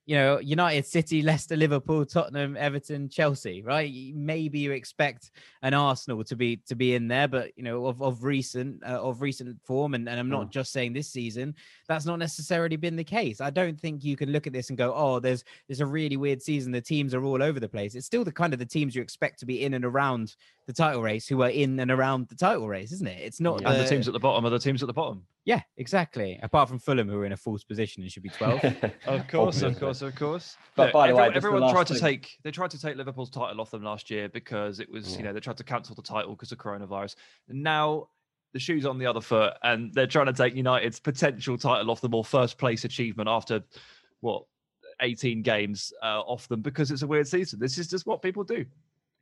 [0.09, 3.93] you know, United, City, Leicester, Liverpool, Tottenham, Everton, Chelsea, right?
[4.15, 8.01] Maybe you expect an Arsenal to be to be in there, but you know, of
[8.01, 10.51] of recent uh, of recent form, and, and I'm not mm.
[10.51, 11.55] just saying this season,
[11.89, 13.43] that's not necessarily been the case.
[13.43, 16.17] I don't think you can look at this and go, oh, there's there's a really
[16.17, 16.73] weird season.
[16.73, 17.95] The teams are all over the place.
[17.95, 20.37] It's still the kind of the teams you expect to be in and around
[20.67, 23.21] the title race who are in and around the title race, isn't it?
[23.21, 23.69] It's not yeah.
[23.69, 23.77] the...
[23.77, 25.25] and the teams at the bottom are the teams at the bottom.
[25.49, 26.39] Yeah, exactly.
[26.43, 28.61] Apart from Fulham, who are in a false position and should be 12.
[29.07, 30.59] Of course, of course, of course.
[30.77, 32.51] But Look, by the way, everyone, just the everyone last tried to thing- take they
[32.51, 35.19] tried to take Liverpool's title off them last year because it was Yeah.
[35.19, 37.17] you know they tried to cancel the title because of coronavirus.
[37.49, 38.09] Now
[38.53, 42.03] the shoes on the other foot, and they're trying to take United's potential title off
[42.03, 43.63] them or first place achievement after
[44.21, 44.45] what
[45.01, 47.59] 18 games uh, off them because it's a weird season.
[47.59, 48.67] This is just what people do.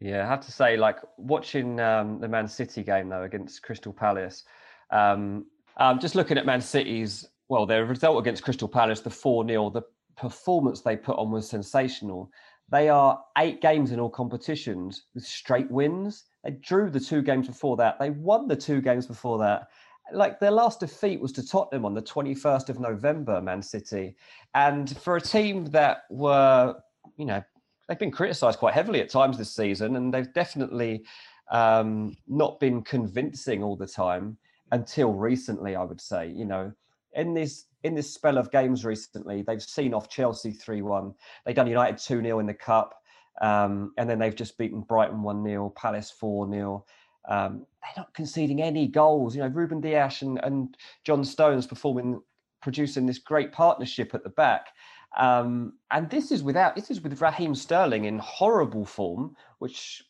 [0.01, 3.93] Yeah, I have to say, like watching um, the Man City game though against Crystal
[3.93, 4.43] Palace,
[4.91, 5.47] um,
[5.77, 9.71] um, just looking at Man City's well, their result against Crystal Palace, the four 0
[9.71, 9.83] the
[10.17, 12.31] performance they put on was sensational.
[12.71, 16.25] They are eight games in all competitions with straight wins.
[16.43, 17.99] They drew the two games before that.
[17.99, 19.69] They won the two games before that.
[20.13, 24.17] Like their last defeat was to Tottenham on the 21st of November, Man City.
[24.55, 26.77] And for a team that were,
[27.17, 27.43] you know,
[27.89, 31.05] they've been criticised quite heavily at times this season, and they've definitely
[31.53, 34.39] um, not been convincing all the time
[34.73, 35.77] until recently.
[35.77, 36.73] I would say, you know,
[37.15, 41.15] in this in this spell of games recently, they've seen off Chelsea three one.
[41.45, 42.95] They've done United two 0 in the cup,
[43.41, 46.85] um, and then they've just beaten Brighton one 0 Palace four 0
[47.29, 49.35] um, they're not conceding any goals.
[49.35, 52.21] You know, Ruben Dias and, and John Stones performing,
[52.63, 54.69] producing this great partnership at the back.
[55.17, 60.05] Um, and this is without this is with Raheem Sterling in horrible form, which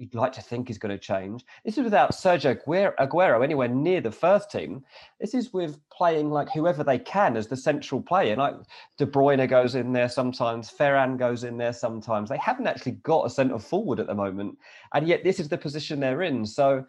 [0.00, 1.44] you'd like to think is going to change.
[1.62, 2.56] This is without Sergio
[2.98, 4.82] Aguero, anywhere near the first team.
[5.20, 8.34] This is with playing like whoever they can as the central player.
[8.34, 8.54] Like
[8.96, 12.30] De Bruyne goes in there sometimes, Ferran goes in there sometimes.
[12.30, 14.56] They haven't actually got a centre forward at the moment,
[14.94, 16.46] and yet this is the position they're in.
[16.46, 16.86] So,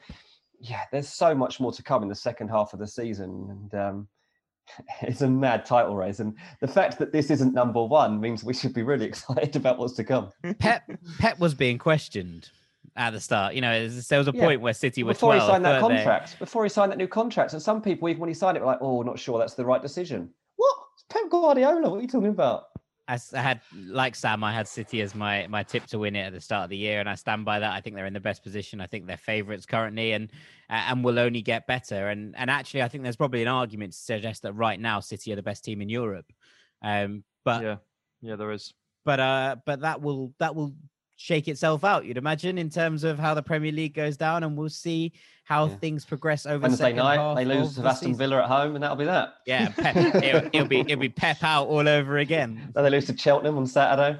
[0.61, 3.75] yeah, there's so much more to come in the second half of the season, and
[3.75, 4.07] um,
[5.01, 6.21] it's a mad title race.
[6.21, 9.79] And the fact that this isn't number one means we should be really excited about
[9.79, 10.29] what's to come.
[10.59, 10.89] Pep
[11.19, 12.49] Pep was being questioned
[12.95, 13.53] at the start.
[13.55, 14.45] You know, there was there was a Yeah.
[14.45, 15.41] point where City were before 12.
[15.41, 16.35] he signed that weren't they?
[16.39, 18.67] Before he signed that new contract, and some people, even when he signed it, were
[18.67, 20.75] like, "Oh, not sure that's the right decision." What?
[20.95, 21.89] It's Pep Guardiola.
[21.89, 22.65] What are you talking about?
[23.07, 26.33] I had like Sam, I had City as my my tip to win it at
[26.33, 27.73] the start of the year, and I stand by that.
[27.73, 28.79] I think they're in the best position.
[28.79, 30.29] I think they're favourites currently, and
[30.69, 32.09] uh, and will only get better.
[32.09, 35.33] And and actually, I think there's probably an argument to suggest that right now City
[35.33, 36.25] are the best team in Europe.
[36.81, 37.75] Um, but yeah,
[38.21, 38.73] yeah, there is.
[39.03, 40.73] but uh, but that will that will
[41.21, 42.05] shake itself out.
[42.05, 45.13] You'd imagine in terms of how the Premier League goes down, and we'll see
[45.43, 45.75] how Yeah.
[45.75, 48.15] things progress over Wednesday second night, half they lose to the Aston.
[48.15, 49.35] Villa at home, and that'll be that.
[49.45, 52.71] Yeah, pep, it'll, it'll be it'll be pep out all over again.
[52.73, 54.19] Then they lose to Cheltenham on Saturday.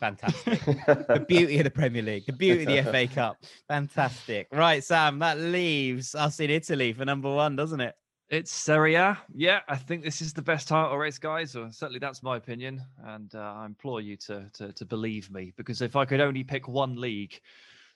[0.00, 0.60] Fantastic.
[0.64, 3.36] the beauty of the Premier League, the beauty of the FA Cup.
[3.68, 4.48] Fantastic.
[4.50, 7.94] Right, Sam, that leaves us in Italy for number one, doesn't it?
[8.30, 9.18] It's Serie A.
[9.34, 11.56] Yeah, I think this is the best title race, guys.
[11.56, 15.52] Or certainly that's my opinion, and uh, I implore you to, to to believe me.
[15.56, 17.40] Because if I could only pick one league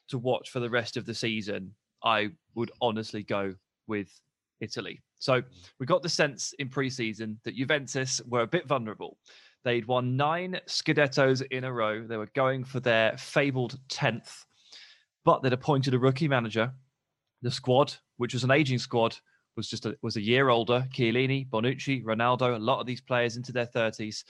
[0.08, 1.72] to watch for the rest of the season,
[2.02, 3.54] I would honestly go
[3.86, 4.08] with
[4.60, 5.00] Italy.
[5.20, 5.40] So
[5.78, 9.16] we got the sense in pre-season that Juventus were a bit vulnerable.
[9.62, 12.04] They'd won nine Scudettos in a row.
[12.04, 14.44] They were going for their fabled tenth,
[15.24, 16.72] but they'd appointed a rookie manager.
[17.42, 19.16] The squad, which was an aging squad,
[19.56, 20.86] was just a, was a year older.
[20.92, 24.24] Chiellini, Bonucci, Ronaldo, a lot of these players into their thirties,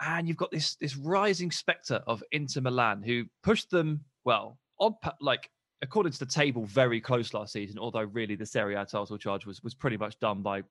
[0.00, 4.94] and you've got this this rising spectre of Inter Milan who pushed them well on
[5.20, 5.50] like
[5.82, 7.78] according to the table very close last season.
[7.78, 10.62] Although really the Serie A title charge was was pretty much done by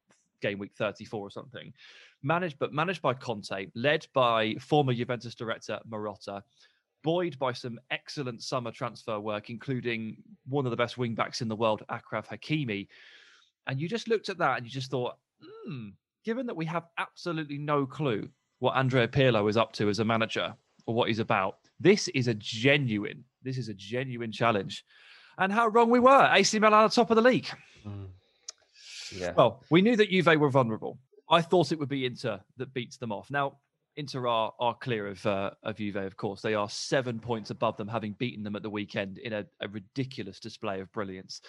[0.41, 1.73] game week 34 or something.
[2.23, 6.41] Managed but managed by Conte, led by former Juventus director Marotta.
[7.01, 10.17] Buoyed by some excellent summer transfer work, including
[10.49, 12.89] one of the best wing backs in the world, Achraf Hakimi,
[13.69, 15.89] and you just looked at that and you just thought, hmm,
[16.25, 20.05] given that we have absolutely no clue what Andrea Pirlo is up to as a
[20.05, 20.55] manager
[20.87, 24.83] or what he's about, this is a genuine, this is a genuine challenge.
[25.37, 26.29] And how wrong we were.
[26.33, 27.47] AC Milan at the top of the league.
[29.15, 29.33] Yeah.
[29.37, 30.97] Well, we knew that Juve were vulnerable.
[31.29, 33.29] I thought it would be Inter that beats them off.
[33.29, 33.59] Now,
[33.95, 36.41] Inter are, are clear of uh, of Juve, of course.
[36.41, 39.67] They are seven points above them, having beaten them at the weekend in a, a
[39.67, 41.41] ridiculous display of brilliance.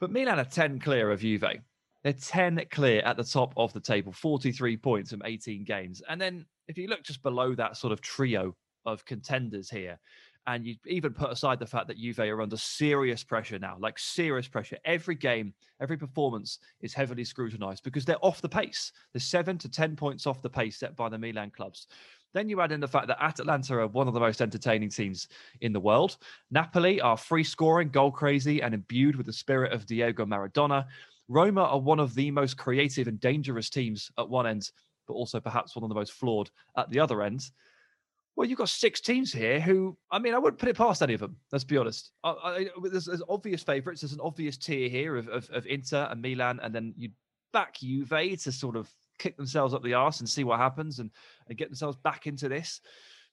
[0.00, 1.44] But Milan are 10 clear of Juve.
[2.02, 6.02] They're 10 clear at the top of the table, 43 points from 18 games.
[6.08, 9.98] And then if you look just below that sort of trio of contenders here,
[10.46, 13.98] and you even put aside the fact that Juve are under serious pressure now, like
[13.98, 14.78] serious pressure.
[14.86, 18.90] Every game, every performance is heavily scrutinized because they're off the pace.
[19.12, 21.88] They're seven to 10 points off the pace set by the Milan clubs.
[22.32, 25.28] Then you add in the fact that Atalanta are one of the most entertaining teams
[25.60, 26.16] in the world.
[26.50, 30.86] Napoli are free scoring, goal crazy, and imbued with the spirit of Diego Maradona.
[31.28, 34.70] Roma are one of the most creative and dangerous teams at one end,
[35.06, 37.50] but also perhaps one of the most flawed at the other end.
[38.36, 41.14] Well, you've got six teams here who, I mean, I wouldn't put it past any
[41.14, 41.36] of them.
[41.52, 42.12] Let's be honest.
[42.24, 44.00] I, I, there's, there's obvious favourites.
[44.00, 47.10] There's an obvious tier here of, of, of Inter and Milan, and then you
[47.52, 48.88] back Juve to sort of
[49.20, 51.10] kick themselves up the arse and see what happens and,
[51.48, 52.80] and get themselves back into this.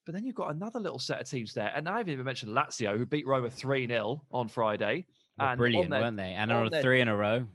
[0.06, 1.72] But then you've got another little set of teams there.
[1.76, 5.06] And I haven't even mentioned Lazio, who beat Roma 3 0 on Friday.
[5.40, 6.34] And brilliant, their, weren't they?
[6.34, 7.46] And on their- three in a row.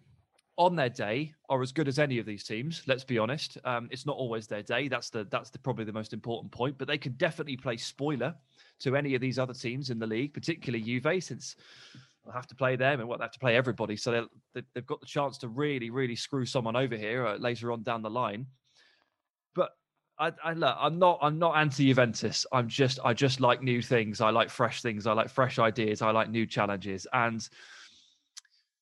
[0.58, 2.82] on their day are as good as any of these teams.
[2.86, 3.56] Let's be honest.
[3.64, 4.88] Um, it's not always their day.
[4.88, 6.76] That's the that's the probably the most important point.
[6.78, 8.34] But they could definitely play spoiler
[8.80, 11.56] to any of these other teams in the league, particularly Juve, since
[12.32, 13.96] have to play them and what they have to play everybody.
[13.96, 17.72] So they, they've got the chance to really, really screw someone over here uh, later
[17.72, 18.46] on down the line.
[19.54, 19.70] But
[20.18, 22.46] I, I look, I'm not I'm not anti Juventus.
[22.52, 24.20] I'm just I just like new things.
[24.20, 25.06] I like fresh things.
[25.06, 26.02] I like fresh ideas.
[26.02, 27.06] I like new challenges.
[27.12, 27.46] And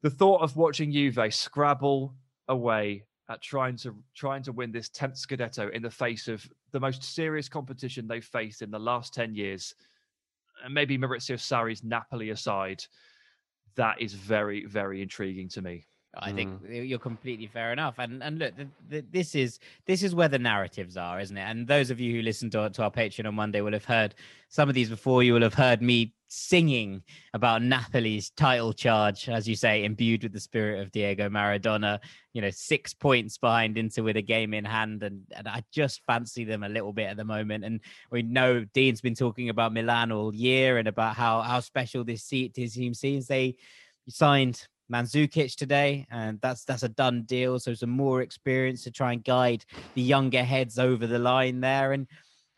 [0.02, 2.14] the thought of watching Juve scrabble
[2.48, 6.80] away at trying to trying to win this 10th Scudetto in the face of the
[6.80, 9.74] most serious competition they've faced in the last 10 years,
[10.64, 12.82] and maybe Maurizio Sarri's Napoli aside,
[13.76, 15.84] that is very, very intriguing to me.
[16.18, 16.88] I think mm.
[16.88, 17.98] you're completely fair enough.
[17.98, 21.42] And and look, the, the, this is this is where the narratives are, isn't it?
[21.42, 24.14] And those of you who listen to, to our Patreon on Monday will have heard
[24.48, 25.22] some of these before.
[25.22, 27.02] You will have heard me singing
[27.34, 31.98] about Napoli's title charge, as you say, imbued with the spirit of Diego Maradona.
[32.32, 36.02] You know, six points behind Inter with a game in hand, and, and I just
[36.06, 37.64] fancy them a little bit at the moment.
[37.64, 37.80] And
[38.12, 42.22] we know Dean's been talking about Milan all year and about how how special this
[42.22, 43.26] seat his team seems.
[43.26, 43.56] They
[44.08, 47.58] signed Mandzukic today, and that's that's a done deal.
[47.58, 49.64] So some more experience to try and guide
[49.94, 52.06] the younger heads over the line there, and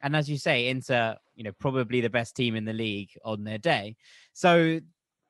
[0.03, 3.45] and as you say, Inter, you know, probably the best team in the league on
[3.45, 3.97] their day.
[4.33, 4.81] So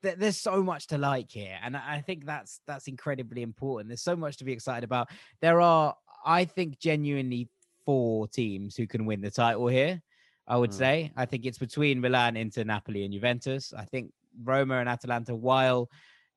[0.02, 3.88] th- there's so much to like here, and I think that's that's incredibly important.
[3.88, 5.08] There's so much to be excited about.
[5.40, 5.94] There are,
[6.24, 7.48] I think, genuinely
[7.84, 10.02] four teams who can win the title here.
[10.46, 10.74] I would Mm.
[10.74, 11.12] say.
[11.16, 13.72] I think it's between Milan, Inter, Napoli, and Juventus.
[13.72, 15.88] I think Roma and Atalanta, while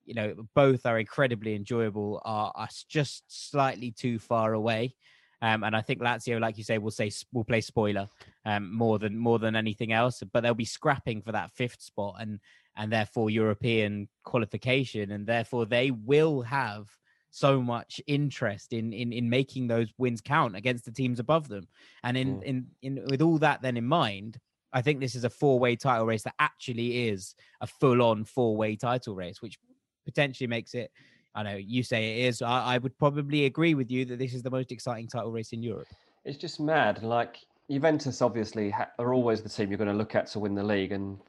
[0.05, 4.95] you know both are incredibly enjoyable, are, are just slightly too far away.
[5.41, 8.07] Um, and I think Lazio, like you say, will say will play spoiler
[8.45, 10.23] um, more than more than anything else.
[10.31, 12.39] But they'll be scrapping for that fifth spot and
[12.77, 16.87] and therefore European qualification, and therefore they will have
[17.29, 21.67] so much interest in in in making those wins count against the teams above them.
[22.03, 22.43] And in Mm.
[22.43, 24.39] in in with all that then in mind,
[24.71, 29.15] I think this is a four-way title race that actually is a full-on four-way title
[29.15, 29.57] race, which
[30.05, 30.91] potentially makes it.
[31.35, 32.41] I know you say it is.
[32.41, 35.51] I, I would probably agree with you that this is the most exciting title race
[35.51, 35.87] in Europe.
[36.23, 37.03] It's just mad.
[37.03, 37.37] Like
[37.69, 40.63] Juventus, obviously, ha- are always the team you're going to look at to win the
[40.63, 41.19] league, and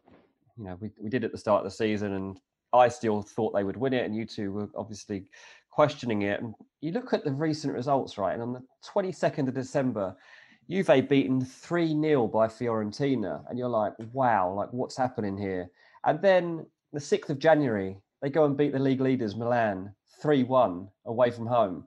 [0.56, 2.40] you know we we did at the start of the season, and
[2.72, 5.28] I still thought they would win it, and you two were obviously
[5.70, 6.40] questioning it.
[6.40, 8.32] And you look at the recent results, right?
[8.32, 8.62] And on the
[8.94, 10.16] 22nd of December,
[10.70, 13.44] Juve beaten 3 0 by Fiorentina.
[13.48, 15.68] And you're like, wow, like what's happening here?
[16.04, 20.44] And then the 6th of January, they go and beat the league leaders, Milan, 3
[20.44, 21.86] 1 away from home.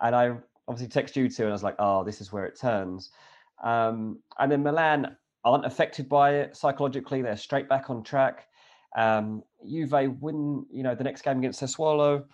[0.00, 0.36] And I
[0.68, 3.10] obviously text you two, and I was like, oh, this is where it turns.
[3.62, 8.48] Um, and then Milan aren't affected by it psychologically, they're straight back on track.
[8.96, 12.24] Um, Juve win, you know, the next game against Sassuolo,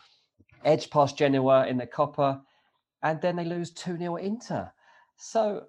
[0.64, 2.40] edge past Genoa in the Coppa,
[3.02, 4.70] and then they lose 2 0 Inter.
[5.16, 5.66] So,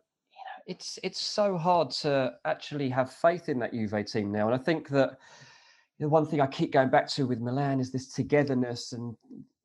[0.67, 4.47] it's it's so hard to actually have faith in that Juve team now.
[4.47, 5.17] And I think that
[5.99, 9.15] the one thing I keep going back to with Milan is this togetherness and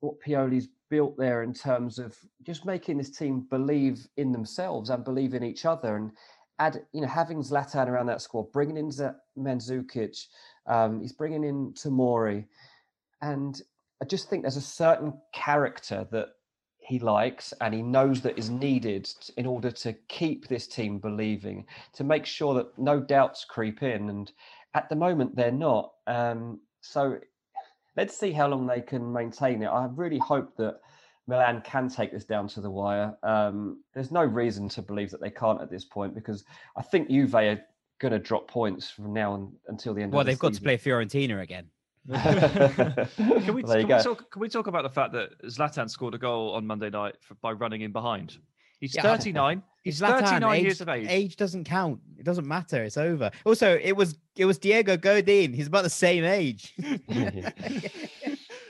[0.07, 5.03] what Pioli's built there in terms of just making this team believe in themselves and
[5.03, 6.11] believe in each other and
[6.59, 10.17] add, you know, having Zlatan around that squad, bringing in Z- Mandzukic,
[10.65, 12.45] um, he's bringing in Tomori,
[13.21, 13.61] and
[14.01, 16.29] I just think there's a certain character that
[16.79, 21.65] he likes and he knows that is needed in order to keep this team believing,
[21.93, 24.09] to make sure that no doubts creep in.
[24.09, 24.31] And
[24.73, 25.91] at the moment, they're not.
[26.05, 27.19] Um, so
[27.97, 29.67] let's see how long they can maintain it.
[29.67, 30.79] I really hope that
[31.27, 33.17] Milan can take this down to the wire.
[33.23, 36.45] Um, there's no reason to believe that they can't at this point because
[36.77, 37.59] I think Juve are
[37.99, 40.13] going to drop points from now on, until the end.
[40.13, 41.65] Well, of the they've got to play Fiorentina again.
[42.13, 46.13] Can we, Well, can, we talk, can we talk about the fact that Zlatan scored
[46.13, 48.37] a goal on Monday night for, by running in behind?
[48.79, 49.01] He's Yeah.
[49.01, 49.63] 39.
[49.83, 51.07] He's Zlatan, 39 age, years of age.
[51.09, 51.99] Age doesn't count.
[52.17, 52.83] It doesn't matter.
[52.83, 53.31] It's over.
[53.45, 55.53] Also, it was it was Diego Godin.
[55.53, 56.73] He's about the same age.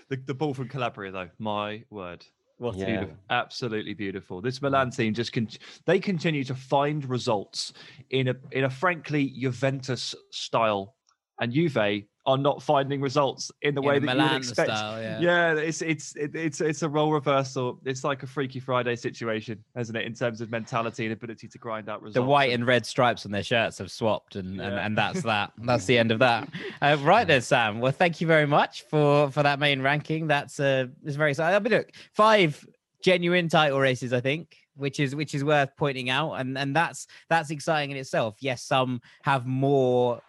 [0.10, 2.26] The, the ball from Calabria, though, my word.
[2.60, 2.86] what Yeah.
[2.86, 3.16] Beautiful.
[3.30, 4.42] Absolutely beautiful.
[4.42, 5.50] This Milan team just con-
[5.86, 7.74] they continue to find results
[8.12, 10.96] in a in a frankly Juventus style,
[11.42, 14.70] and Juve are not finding results in the In way that you would expect.
[14.70, 15.20] style, yeah.
[15.20, 17.80] yeah, it's it's it, it's it's a role reversal.
[17.86, 20.06] It's like a Freaky Friday situation, isn't it?
[20.06, 22.16] In terms of mentality and ability to grind out results.
[22.16, 24.86] the white And- and red stripes on their shirts have swapped, and and, Yeah.
[24.86, 25.54] and that's that.
[25.58, 26.50] That's the end of that.
[26.82, 27.80] Uh, right then, Sam.
[27.80, 30.28] Well, thank you very much for for that main ranking.
[30.28, 31.56] That's uh, it's very exciting.
[31.56, 32.68] I mean, look, five
[33.04, 37.08] genuine title races, I think, which is which is worth pointing out, and and that's
[37.30, 38.36] that's exciting in itself.
[38.42, 40.22] Yes, some have more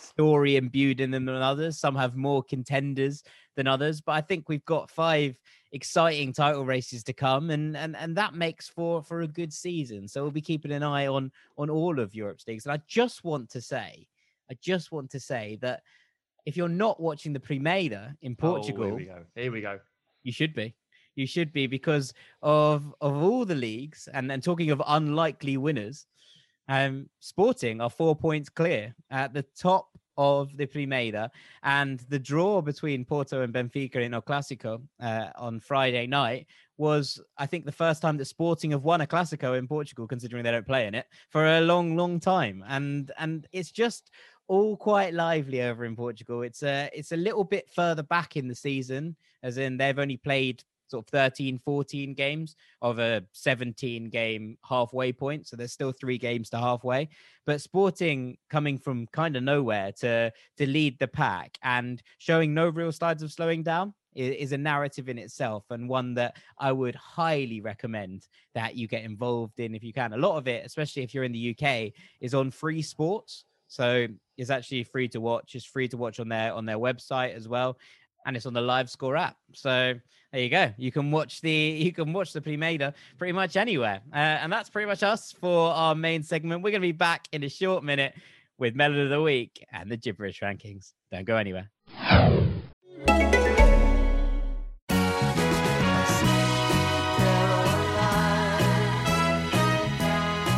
[0.00, 1.78] story imbued in them than others.
[1.78, 3.22] Some have more contenders
[3.56, 5.38] than others, but I think we've got five
[5.72, 10.06] exciting title races to come, and and and that makes for for a good season.
[10.08, 12.66] So we'll be keeping an eye on on all of Europe's leagues.
[12.66, 14.06] And I just want to say,
[14.50, 15.82] I just want to say that
[16.44, 19.24] if you're not watching the Primeira in Portugal, Oh, here we go.
[19.34, 19.80] Here we go.
[20.22, 20.74] you should be.
[21.16, 26.06] You should be because of of all the leagues, and then talking of unlikely winners,
[26.68, 29.88] um, Sporting are four points clear at the top
[30.18, 31.30] of the Primeira,
[31.62, 36.46] and the draw between Porto and Benfica in El Clásico uh, on Friday night
[36.78, 40.42] was, I think, the first time that Sporting have won a Clásico in Portugal, considering
[40.42, 44.10] they don't play in it for a long, long time, and and it's just
[44.48, 46.42] all quite lively over in Portugal.
[46.42, 50.16] It's a it's a little bit further back in the season, as in they've only
[50.16, 55.46] played sort of 13, 14 games of a 17 game halfway point.
[55.46, 57.08] So there's still three games to halfway.
[57.44, 62.68] But Sporting coming from kind of nowhere to to lead the pack and showing no
[62.68, 66.94] real signs of slowing down is a narrative in itself and one that I would
[66.94, 70.14] highly recommend that you get involved in if you can.
[70.14, 73.44] A lot of it, especially if you're in the UK, is on free sports.
[73.68, 74.06] So
[74.38, 75.54] it's actually free to watch.
[75.54, 77.78] It's free to watch on their on their website as well,
[78.26, 79.36] and it's on the Live Score app.
[79.54, 79.94] So
[80.32, 80.72] there you go.
[80.76, 81.50] You can watch the
[81.80, 85.70] you can watch the Primeira pretty much anywhere, uh, and that's pretty much us for
[85.70, 86.62] our main segment.
[86.62, 88.14] We're going to be back in a short minute
[88.58, 90.92] with Melon of the Week and the gibberish rankings.
[91.10, 91.70] Don't go anywhere.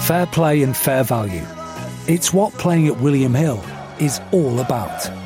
[0.08, 1.44] Fair play and fair value.
[2.06, 3.62] It's what playing at William Hill
[4.00, 5.17] is all about.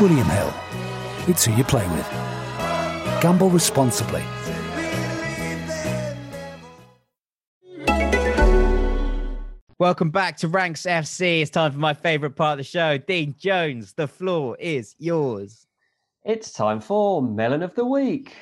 [0.00, 0.52] William Hill.
[1.28, 2.08] It's who you play with.
[3.20, 4.22] Gamble responsibly.
[9.78, 11.42] Welcome back to Ranks FC.
[11.42, 12.96] It's time for my favorite part of the show.
[12.96, 15.66] Dean Jones, the floor is yours.
[16.24, 18.34] It's time for Melon of the Week.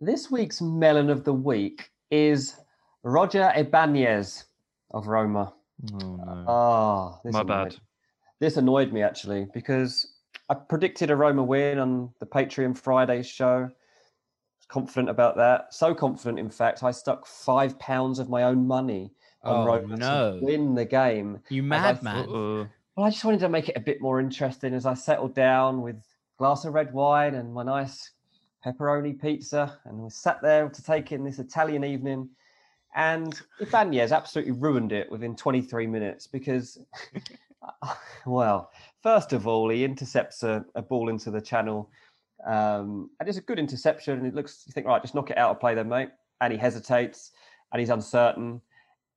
[0.00, 2.56] This week's Melon of the Week is
[3.04, 4.44] Roger Ibanez
[4.92, 5.52] of Roma.
[5.92, 6.44] Oh, no.
[6.48, 7.76] Ah, this My annoyed- bad.
[8.40, 10.13] This annoyed me actually because
[10.48, 13.70] I predicted a Roma win on the Patreon Friday show.
[14.68, 15.72] Confident about that.
[15.72, 19.96] So confident, in fact, I stuck five pounds of my own money on Oh, Roma
[19.96, 20.38] no.
[20.38, 21.40] to win the game.
[21.48, 22.28] You madman.
[22.28, 22.66] Uh-uh.
[22.96, 25.82] Well, I just wanted to make it a bit more interesting as I settled down
[25.82, 26.02] with a
[26.38, 28.10] glass of red wine and my nice
[28.64, 32.28] pepperoni pizza, and we sat there to take in this Italian evening.
[32.94, 36.78] And Ibanez absolutely ruined it within 23 minutes because,
[38.26, 38.70] well,
[39.04, 41.90] first of all, he intercepts a, a ball into the channel,
[42.46, 44.18] um, and it's a good interception.
[44.18, 46.08] And it looks, you think, right, just knock it out of play, then, mate.
[46.40, 47.30] And he hesitates,
[47.72, 48.60] and he's uncertain,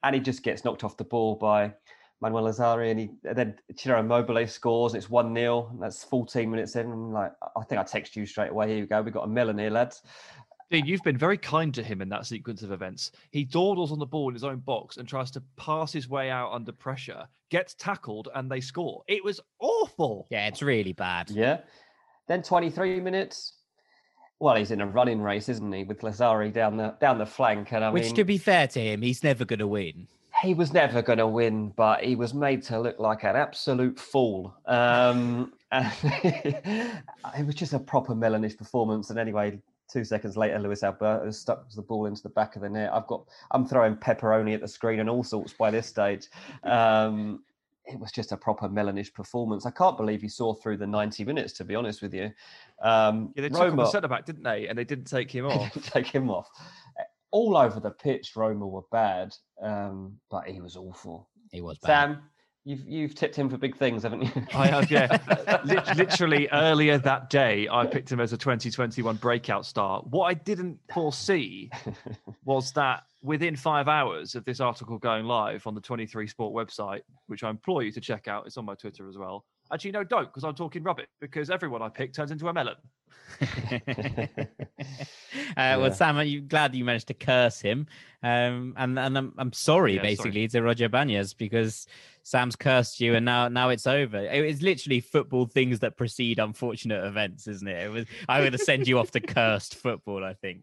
[0.03, 1.73] and he just gets knocked off the ball by
[2.21, 4.93] Manuel Lazzari, and he and then Ciro Immobile scores.
[4.93, 6.91] And it's one 0 That's 14 minutes in.
[6.91, 8.67] I'm like, I think I text you straight away.
[8.67, 9.01] Here you go.
[9.01, 10.03] We've got a melon here, lads.
[10.69, 13.11] Dean, you've been very kind to him in that sequence of events.
[13.31, 16.29] He dawdles on the ball in his own box and tries to pass his way
[16.29, 19.01] out under pressure, gets tackled, and they score.
[19.07, 20.27] It was awful.
[20.29, 21.29] Yeah, it's really bad.
[21.29, 21.59] Yeah.
[22.27, 23.53] Then 23 minutes.
[24.39, 27.71] Well, he's in a running race, isn't he, with Lazzari down the down the flank?
[27.71, 30.07] And I Which, mean, to be fair to him, he's never going to win.
[30.43, 33.97] he was never going to win, but he was made to look like an absolute
[33.97, 34.53] fool.
[34.65, 39.09] Um, and it was just a proper melonish performance.
[39.09, 39.59] And anyway,
[39.91, 42.93] two seconds later, Luis Alberto stuck the ball into the back of the net.
[42.93, 46.27] I've got, I'm throwing pepperoni at the screen and all sorts by this stage.
[46.63, 47.43] Um,
[47.85, 49.65] it was just a proper melonish performance.
[49.65, 52.31] I can't believe he saw through the 90 minutes, to be honest with you.
[52.81, 54.67] Um, Yeah, they took him Roma- a centre back, didn't they?
[54.67, 55.71] And they didn't take him off.
[55.83, 56.49] take him off.
[57.31, 61.29] All over the pitch, Roma were bad, um, but he was awful.
[61.51, 61.87] He was bad.
[61.87, 62.21] Sam,
[62.67, 64.31] you've you've tipped him for big things, haven't you?
[64.53, 65.17] I have, yeah.
[65.95, 70.01] Literally earlier that day, I picked him as a 2021 breakout star.
[70.01, 71.71] What I didn't foresee
[72.43, 77.01] was that within five hours of this article going live on the 23 Sport website,
[77.27, 79.45] which I implore you to check out, it's on my Twitter as well.
[79.71, 82.75] Actually, no, don't, because I'm talking rubbish, because everyone I pick turns into a melon.
[83.41, 83.47] uh,
[85.57, 85.77] Yeah.
[85.77, 87.87] Well, Sam, I'm glad you managed to curse him,
[88.23, 90.15] um, and and I'm I'm sorry Yeah, sorry.
[90.15, 91.87] basically to Roger Banyas because
[92.27, 94.17] Sam's cursed you, and now now it's over.
[94.17, 97.85] It- It's literally football things that precede unfortunate events, isn't it?
[97.85, 100.25] It was I'm going to send you off to cursed football.
[100.25, 100.61] I think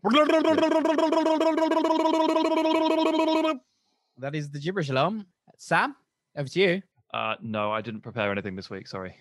[4.18, 5.26] that is the gibberish alarm.
[5.56, 5.96] Sam,
[6.36, 6.82] over to you.
[7.14, 8.86] Uh, no, I didn't prepare anything this week.
[8.86, 9.16] Sorry.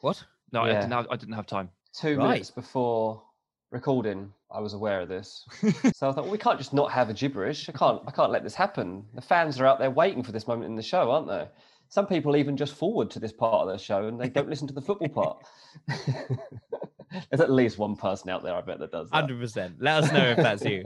[0.00, 0.22] What?
[0.52, 1.70] No, I, didn't have, I didn't have time.
[1.94, 2.28] Two Right.
[2.32, 3.22] minutes before
[3.70, 5.44] recording, I was aware of this.
[5.94, 7.68] so I thought, well, we can't just not have a gibberish.
[7.68, 8.02] I can't.
[8.06, 9.04] I can't let this happen.
[9.14, 11.46] The fans are out there waiting for this moment in the show, aren't they?
[11.88, 14.68] Some people even just forward to this part of the show and they don't listen
[14.68, 15.44] to the football part.
[17.30, 19.10] There's at least one person out there, I bet, that does.
[19.10, 19.74] Hundred percent.
[19.80, 20.84] Let us know if that's you.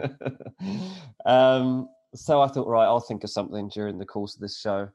[1.27, 4.89] um, so I thought, right, I'll think of something during the course of this show.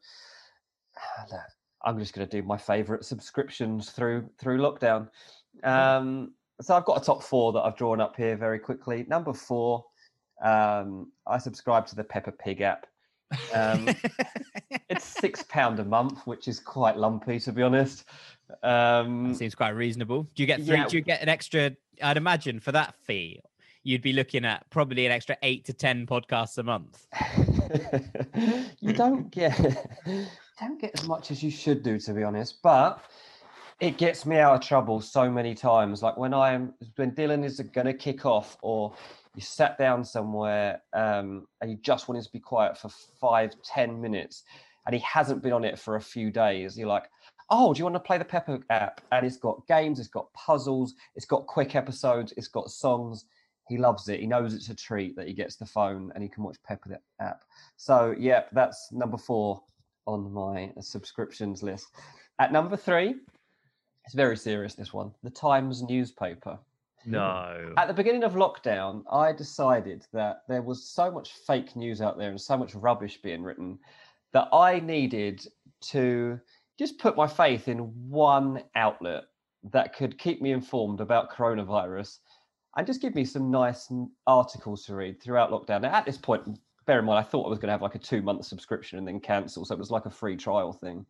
[1.86, 5.07] I'm just going to do my favourite subscriptions through through lockdown.
[5.63, 9.05] Um, so I've got a top four that I've drawn up here very quickly.
[9.07, 9.86] Number four,
[10.43, 12.86] um, I subscribe to the Peppa Pig app.
[13.53, 13.89] Um,
[14.89, 18.05] it's six pound a month, which is quite lumpy, to be honest.
[18.64, 20.24] Um, Seems quite reasonable.
[20.36, 20.78] Do you get three?
[20.78, 20.88] Yeah.
[20.88, 21.72] Do you get an extra?
[22.01, 23.41] I'd imagine for that fee,
[23.84, 27.05] you'd be looking at probably an extra eight to ten podcasts a month.
[28.80, 29.57] you don't get
[30.05, 30.26] you
[30.60, 32.62] don't get as much as you should do, to be honest.
[32.64, 33.03] But
[33.80, 36.03] it gets me out of trouble so many times.
[36.03, 38.93] Like when I'm when Dylan is going to kick off, or
[39.36, 44.01] you sat down somewhere um, and you just wanted to be quiet for five, ten
[44.01, 44.43] minutes,
[44.86, 46.77] and he hasn't been on it for a few days.
[46.77, 47.09] You're like,
[47.49, 49.01] oh, do you want to play the Peppa app?
[49.11, 53.25] And it's got games, it's got puzzles, it's got quick episodes, it's got songs.
[53.69, 54.19] He loves it.
[54.19, 56.89] He knows it's a treat that he gets the phone and he can watch Peppa
[56.89, 57.43] the app.
[57.77, 59.61] So, yeah, that's number four
[60.07, 61.88] on my subscriptions list.
[62.39, 63.15] At number three,
[64.10, 66.57] it's very serious, this one the Times newspaper.
[67.05, 67.76] No.
[67.78, 72.18] At the beginning of lockdown, I decided that there was so much fake news out
[72.18, 73.78] there and so much rubbish being written
[74.34, 75.45] that I needed
[75.91, 76.39] to
[76.80, 77.78] just put my faith in
[78.10, 79.26] one outlet
[79.72, 82.18] that could keep me informed about coronavirus
[82.78, 83.93] and just give me some nice
[84.26, 85.82] articles to read throughout lockdown.
[85.82, 86.57] Now, at this point,
[86.88, 88.97] bear in mind, I thought I was going to have like a two month subscription
[88.97, 89.66] and then cancel.
[89.66, 91.05] So it was like a free trial thing.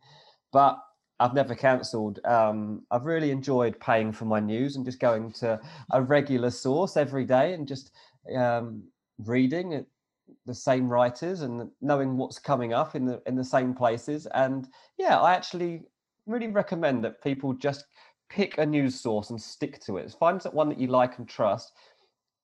[0.52, 0.78] But
[1.20, 2.18] I've never cancelled.
[2.24, 5.60] Um, I've really enjoyed paying for my news and just going to
[5.92, 7.92] a regular source every day and just
[8.34, 8.82] um,
[9.18, 9.84] reading
[10.46, 14.26] the same writers and knowing what's coming up in the in the same places.
[14.34, 14.66] And
[14.98, 15.82] yeah, I actually
[16.26, 17.84] really recommend that people just
[18.30, 20.14] pick a news source and stick to it.
[20.18, 21.72] Find one that you like and trust,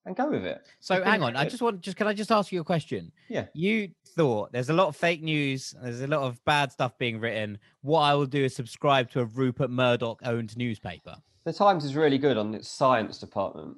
[0.06, 0.62] and go with it.
[0.80, 3.12] So hang on, I just want just can I just ask you a question?
[3.28, 3.46] Yeah.
[3.52, 7.20] You thought there's a lot of fake news, there's a lot of bad stuff being
[7.20, 7.58] written.
[7.82, 11.16] What I will do is subscribe to a Rupert Murdoch owned newspaper.
[11.44, 13.76] The Times is really good on its science department.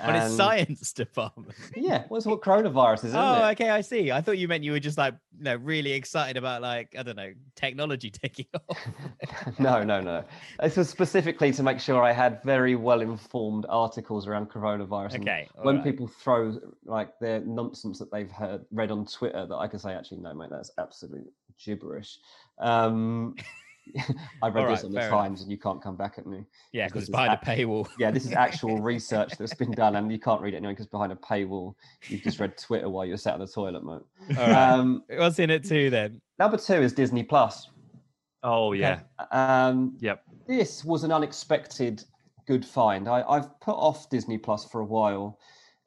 [0.00, 1.54] On its science department.
[1.74, 3.52] Yeah, well, it's what coronavirus is, isn't oh, it?
[3.52, 4.10] okay, I see.
[4.10, 7.02] I thought you meant you were just like, you know, really excited about like, I
[7.02, 8.78] don't know, technology taking off.
[9.58, 10.24] no, no, no.
[10.60, 15.20] This was specifically to make sure I had very well informed articles around coronavirus.
[15.20, 15.84] Okay, When right.
[15.84, 19.92] people throw like their nonsense that they've heard read on Twitter, that I can say,
[19.92, 22.18] actually, no, mate, that's absolute gibberish.
[22.58, 23.34] Um,
[24.42, 25.20] I read All this on the fair enough.
[25.20, 26.44] Times, and you can't come back at me.
[26.72, 27.88] Yeah, Because because it's behind a paywall.
[27.98, 30.86] Yeah, this is actual research that's been done, and you can't read it anyway because
[30.86, 31.74] behind a paywall,
[32.08, 34.02] you've just read Twitter while you're sat on the toilet, mate.
[34.38, 34.70] All right.
[34.72, 36.20] Um, What's in it too then?
[36.38, 37.70] number two is Disney Plus.
[38.42, 39.00] Oh yeah.
[39.32, 40.22] Um, Yep.
[40.46, 42.04] this was an unexpected
[42.46, 43.08] good find.
[43.08, 45.38] I, I've put off Disney Plus for a while,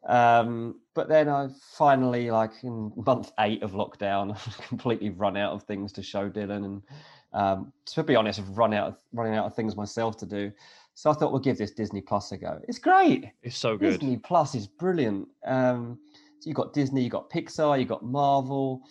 [0.08, 4.38] um, but then I finally, like in month eight of lockdown,
[4.68, 6.82] completely run out of things to show Dylan, and
[7.34, 10.52] um, to be honest, I've run out of running out of things myself to do.
[10.96, 12.60] So I thought we'll give this Disney Plus a go.
[12.68, 13.32] It's great.
[13.42, 14.00] It's so good.
[14.00, 15.28] Disney Plus is brilliant.
[15.46, 15.98] Um,
[16.40, 18.82] so you've got Disney, you've got Pixar, you've got Marvel.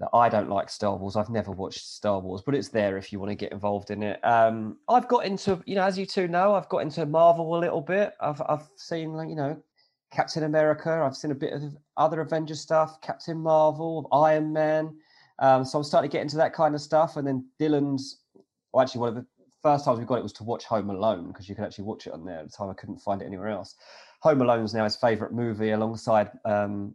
[0.00, 1.14] Now, I don't like Star Wars.
[1.14, 4.02] I've never watched Star Wars, but it's there if you want to get involved in
[4.02, 4.24] it.
[4.24, 7.60] Um, I've got into, you know, as you two know, I've got into Marvel a
[7.60, 8.14] little bit.
[8.20, 9.62] I've I've seen, like, you know,
[10.10, 10.90] Captain America.
[10.90, 14.96] I've seen a bit of other Avengers stuff, Captain Marvel, Iron Man.
[15.38, 17.16] Um, so I'm starting to get into that kind of stuff.
[17.16, 18.20] And then Dylan's,
[18.72, 19.26] well, actually, one of the
[19.62, 22.06] first times we got it was to watch Home Alone because you could actually watch
[22.06, 22.38] it on there.
[22.38, 23.74] At the time, I couldn't find it anywhere else.
[24.20, 26.94] Home Alone is now his favourite movie alongside um,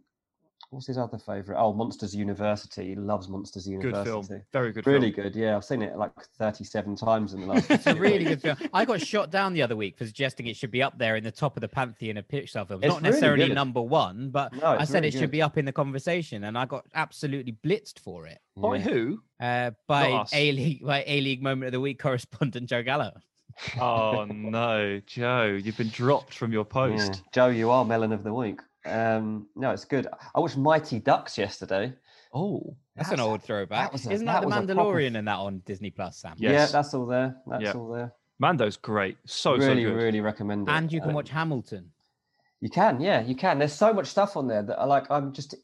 [0.70, 1.60] what's his other favourite?
[1.60, 2.88] Oh, Monsters University.
[2.90, 3.92] He loves Monsters University.
[3.92, 4.34] Good University.
[4.34, 4.42] film.
[4.52, 5.24] Very good Really film.
[5.26, 5.36] good.
[5.36, 7.70] Yeah, I've seen it like 37 times in the last.
[7.70, 8.56] It's a really good film.
[8.72, 11.24] I got shot down the other week for suggesting it should be up there in
[11.24, 12.84] the top of the pantheon of Pixar films.
[12.84, 13.54] It's Not really necessarily good.
[13.54, 15.30] number one, but No, I said really it should good.
[15.32, 18.82] be up in the conversation, and I got absolutely blitzed for it By Yeah.
[18.82, 19.22] who?
[19.40, 23.12] uh, by A League by A League Moment of the Week correspondent Joe Gallo.
[23.80, 26.72] Oh no, Joe, you've been dropped from your Yeah.
[26.72, 27.22] post.
[27.32, 28.60] Joe, you are melon of the week.
[28.86, 30.06] Um, no, it's good.
[30.34, 31.92] I watched Mighty Ducks yesterday.
[32.32, 33.92] Oh, That's an old throwback.
[33.92, 36.34] was a- Isn't that that, the was proper- Mandalorian and that on Disney Plus, Sam?
[36.38, 36.52] Yeah.
[36.52, 37.36] Yeah, that's all there.
[37.46, 37.72] That's Yeah.
[37.72, 38.12] all there.
[38.38, 39.18] Mando's great.
[39.26, 39.96] So really, so good.
[39.96, 40.72] really recommend it.
[40.72, 41.90] And you can Um, watch Hamilton.
[42.60, 43.58] You can, yeah, you can.
[43.58, 45.10] There's so much stuff on there that I like.
[45.10, 45.54] I'm just,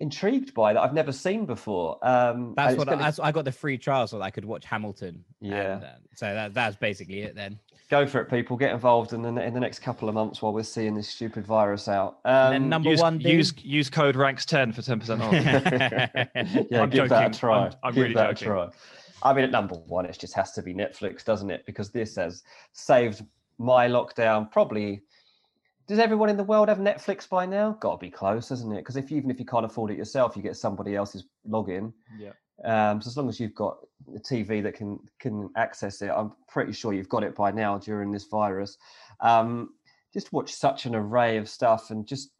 [0.00, 1.98] intrigued by that I've never seen before.
[2.06, 4.44] Um, That's what I, gonna that's, I got the free trial so that I could
[4.44, 5.24] watch Hamilton.
[5.40, 5.74] Yeah.
[5.74, 7.58] And, uh, so that, that's basically it then.
[7.90, 8.56] go for it, people.
[8.56, 11.46] Get involved in the in the next couple of months while we're seeing this stupid
[11.46, 12.18] virus out.
[12.24, 13.36] Um, And then number use, one, Dean?
[13.36, 15.32] use use code ranks ten for ten percent off.
[15.32, 17.64] yeah, I'm give that a try.
[17.64, 18.48] I'm- I'm give really that joking.
[18.48, 18.68] a try.
[19.20, 21.66] I mean, at number one, it just has to be Netflix, doesn't it?
[21.66, 23.24] Because this has saved
[23.58, 24.48] my lockdown.
[24.50, 25.02] Probably.
[25.88, 27.72] Does everyone in the world have Netflix by now?
[27.80, 28.76] Got to be close, isn't it?
[28.76, 31.94] Because if even if you can't afford it yourself, you get somebody else's login.
[32.18, 32.32] yeah.
[32.64, 33.78] Um, so as long as you've got
[34.14, 37.78] a TV that can can access it, I'm pretty sure you've got it by now
[37.78, 38.76] during this virus.
[39.20, 39.70] Um,
[40.12, 42.32] just watch such an array of stuff, and just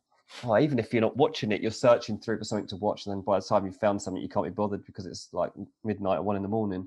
[0.44, 3.14] well, even if you're not watching it, you're searching through for something to watch, and
[3.14, 5.52] then by the time you've found something, you can't be bothered because it's like
[5.84, 6.86] midnight or one in the morning.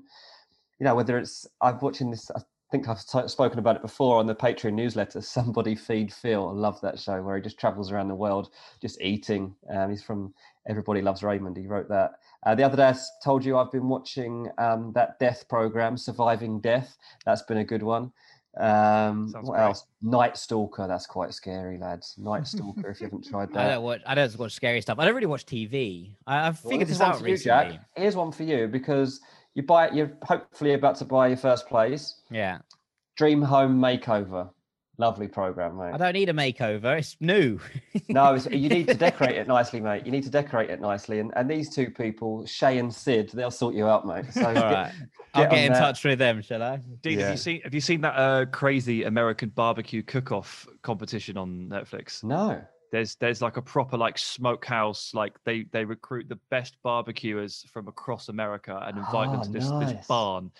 [0.78, 2.30] You know, whether it's I'm watching this.
[2.30, 2.40] I
[2.72, 5.20] think I've t- spoken about it before on the Patreon newsletter.
[5.20, 6.48] Somebody feed Phil.
[6.48, 8.50] I love that show where he just travels around the world
[8.80, 9.54] just eating.
[9.70, 10.34] Um, he's from
[10.66, 11.56] Everybody Loves Raymond.
[11.56, 12.12] He wrote that.
[12.44, 16.60] Uh, the other day, I told you I've been watching um, that death program, Surviving
[16.60, 16.96] Death.
[17.26, 18.10] That's been a good one.
[18.58, 19.62] Um, Sounds what great.
[19.64, 19.86] else?
[20.02, 20.86] Night Stalker.
[20.86, 22.14] That's quite scary, lads.
[22.18, 22.90] Night Stalker.
[22.90, 23.74] if you haven't tried I that.
[23.74, 24.00] don't watch.
[24.06, 24.98] I don't watch scary stuff.
[24.98, 26.10] I don't really watch TV.
[26.26, 27.72] I, I've Well, figured this this out for you, recently.
[27.76, 27.80] Jack.
[27.96, 29.20] Here's one for you because
[29.54, 29.88] you buy.
[29.88, 29.94] It.
[29.94, 32.20] You're hopefully about to buy your first place.
[32.30, 32.58] Yeah,
[33.16, 34.50] Dream Home Makeover.
[34.98, 35.92] Lovely program, mate.
[35.94, 36.98] I don't need a makeover.
[36.98, 37.58] It's new.
[38.10, 40.04] No, it's, you need to decorate it nicely, mate.
[40.04, 41.18] You need to decorate it nicely.
[41.18, 44.26] And, and these two people, Shea and Syd, they'll sort you out, mate.
[44.32, 44.92] So All get- right,
[45.32, 45.78] I'll get get in that.
[45.78, 46.76] touch with them, shall I?
[47.00, 51.68] Dean, have you seen have you seen that uh, crazy American barbecue cook-off competition on
[51.70, 52.22] Netflix?
[52.22, 52.62] No.
[52.92, 57.88] There's there's like a proper like smokehouse, like they they recruit the best barbecuers from
[57.88, 59.92] across America and invite them Ah, to this, nice.
[59.96, 60.50] this barn,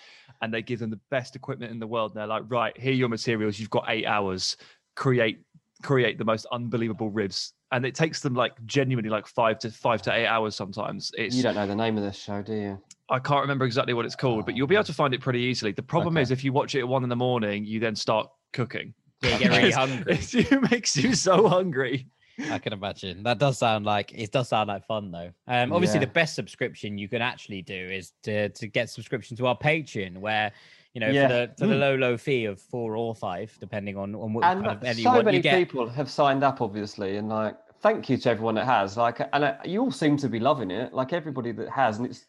[0.40, 2.12] and they give them the best equipment in the world.
[2.12, 3.60] And they're like, right, here are your materials.
[3.60, 4.56] You've got eight hours.
[4.96, 5.40] Create
[5.82, 10.00] create the most unbelievable ribs, and it takes them like genuinely like five to five
[10.02, 11.12] to eight hours sometimes.
[11.18, 12.80] It's You don't know the name of this show, do you?
[13.10, 15.40] I can't remember exactly what it's called, but you'll be able to find it pretty
[15.40, 15.72] easily.
[15.72, 16.22] The problem Okay.
[16.22, 18.94] is if you watch it at one in the morning, you then start cooking.
[19.20, 20.18] Yeah, get really hungry.
[20.32, 22.06] It makes you so hungry.
[22.50, 23.22] I can imagine.
[23.22, 25.30] That does sound like it does sound like fun though.
[25.46, 26.06] Um, obviously Yeah.
[26.06, 30.18] the best subscription you can actually do is to to get subscription to our Patreon,
[30.18, 30.52] where
[30.94, 31.28] you know Yeah.
[31.28, 31.80] for the for the Mm.
[31.80, 35.22] low low fee of four or five, depending on on what And kind of so
[35.22, 38.96] many people have signed up, obviously, and like, thank you to everyone that has.
[38.96, 40.92] Like, and uh, you all seem to be loving it.
[40.92, 42.26] Like everybody that has, and it's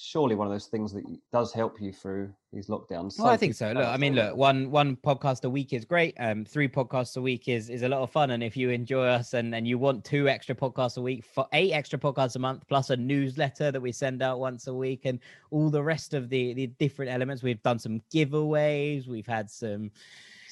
[0.00, 3.18] surely one of those things that does help you through these lockdowns.
[3.18, 3.72] Well, I think so.
[3.72, 6.14] Look, I mean, look, one one podcast a week is great.
[6.18, 8.30] Um, three podcasts a week is is a lot of fun.
[8.30, 11.46] And if you enjoy us and and you want two extra podcasts a week, for
[11.52, 15.04] eight extra podcasts a month, plus a newsletter that we send out once a week,
[15.04, 15.20] and
[15.50, 19.06] all the rest of the the different elements, we've done some giveaways.
[19.06, 19.90] We've had some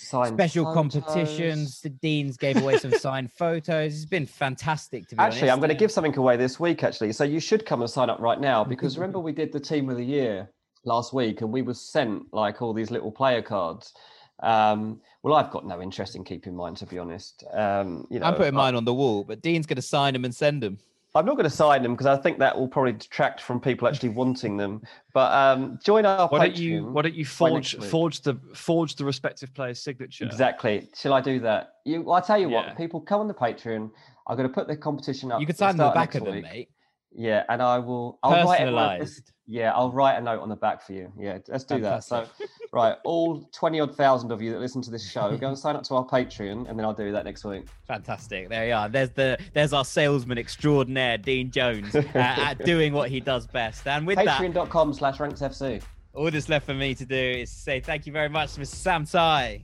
[0.01, 0.74] Signed special photos.
[1.03, 1.80] competitions.
[1.80, 3.94] The deans gave away some signed photos.
[3.94, 6.84] It's been fantastic to be Actually, I'm going to give something away this week.
[6.84, 9.61] Actually, so you should come and sign up right now because remember we did the
[9.61, 10.51] team of the year
[10.84, 13.92] last week, and we were sent like all these little player cards.
[14.40, 17.42] Um, well, I've got no interest in keeping mine, to be honest.
[17.53, 20.24] Um, you know, I'm putting mine on the wall, but Dean's going to sign them
[20.24, 20.78] and send them.
[21.15, 23.89] I'm not going to sign them because I think that will probably detract from people
[23.89, 24.83] actually wanting them.
[25.15, 28.95] But um, join our Why don't you Patreon why don't you forge forge the forge
[28.95, 30.25] the respective player's signature?
[30.27, 30.89] Exactly.
[30.95, 31.75] Shall I do that?
[31.85, 32.69] You, well, I tell you Yeah.
[32.69, 33.91] what, people come on the Patreon.
[34.27, 35.41] I'm going to put the competition up.
[35.41, 36.43] You could at the sign them the back next of them, week.
[36.45, 36.69] mate.
[37.15, 38.19] Yeah, and I will.
[38.23, 39.01] I'll write a note.
[39.01, 39.33] Personalised.
[39.51, 41.11] Yeah, I'll write a note on the back for you.
[41.19, 42.05] Yeah, let's do that.
[42.05, 42.27] So,
[42.71, 45.75] right, all twenty odd thousand of you that listen to this show, go and sign
[45.75, 47.65] up to our Patreon, and then I'll do that next week.
[47.87, 48.51] Fantastic.
[48.51, 48.89] There you are.
[48.91, 53.87] There's the there's our salesman extraordinaire, Dean Jones, uh, at doing what he does best.
[53.87, 55.83] And with that, Patreon.com slash ranksfc.
[56.15, 58.67] all that's left for me to do is say thank you very much to Mr.
[58.75, 59.63] Sam Tighe.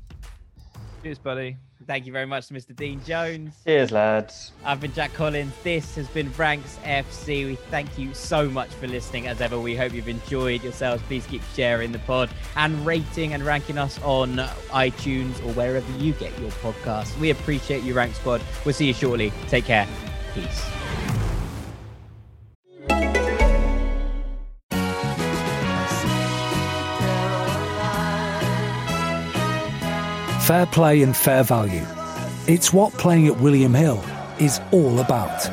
[1.03, 1.59] Cheers, buddy.
[1.87, 2.75] Thank you very much to Mr.
[2.75, 3.55] Dean Jones.
[3.67, 4.53] Cheers, lads.
[4.65, 5.53] I've been Jack Collins.
[5.63, 7.47] This has been Ranks FC.
[7.47, 9.27] We thank you so much for listening.
[9.27, 11.03] As ever, we hope you've enjoyed yourselves.
[11.05, 14.37] Please keep sharing the pod and rating and ranking us on
[14.71, 17.19] iTunes or wherever you get your podcasts.
[17.19, 18.43] We appreciate you, Rank Squad.
[18.65, 19.33] We'll see you shortly.
[19.49, 19.87] Take care.
[20.35, 21.04] Peace.
[30.47, 31.87] Fair play and fair value.
[32.47, 34.05] It's what playing at William Hill
[34.39, 35.49] is all about.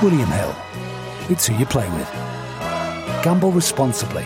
[0.00, 0.54] William Hill.
[1.28, 2.08] It's who you play with.
[3.24, 4.24] Gamble responsibly.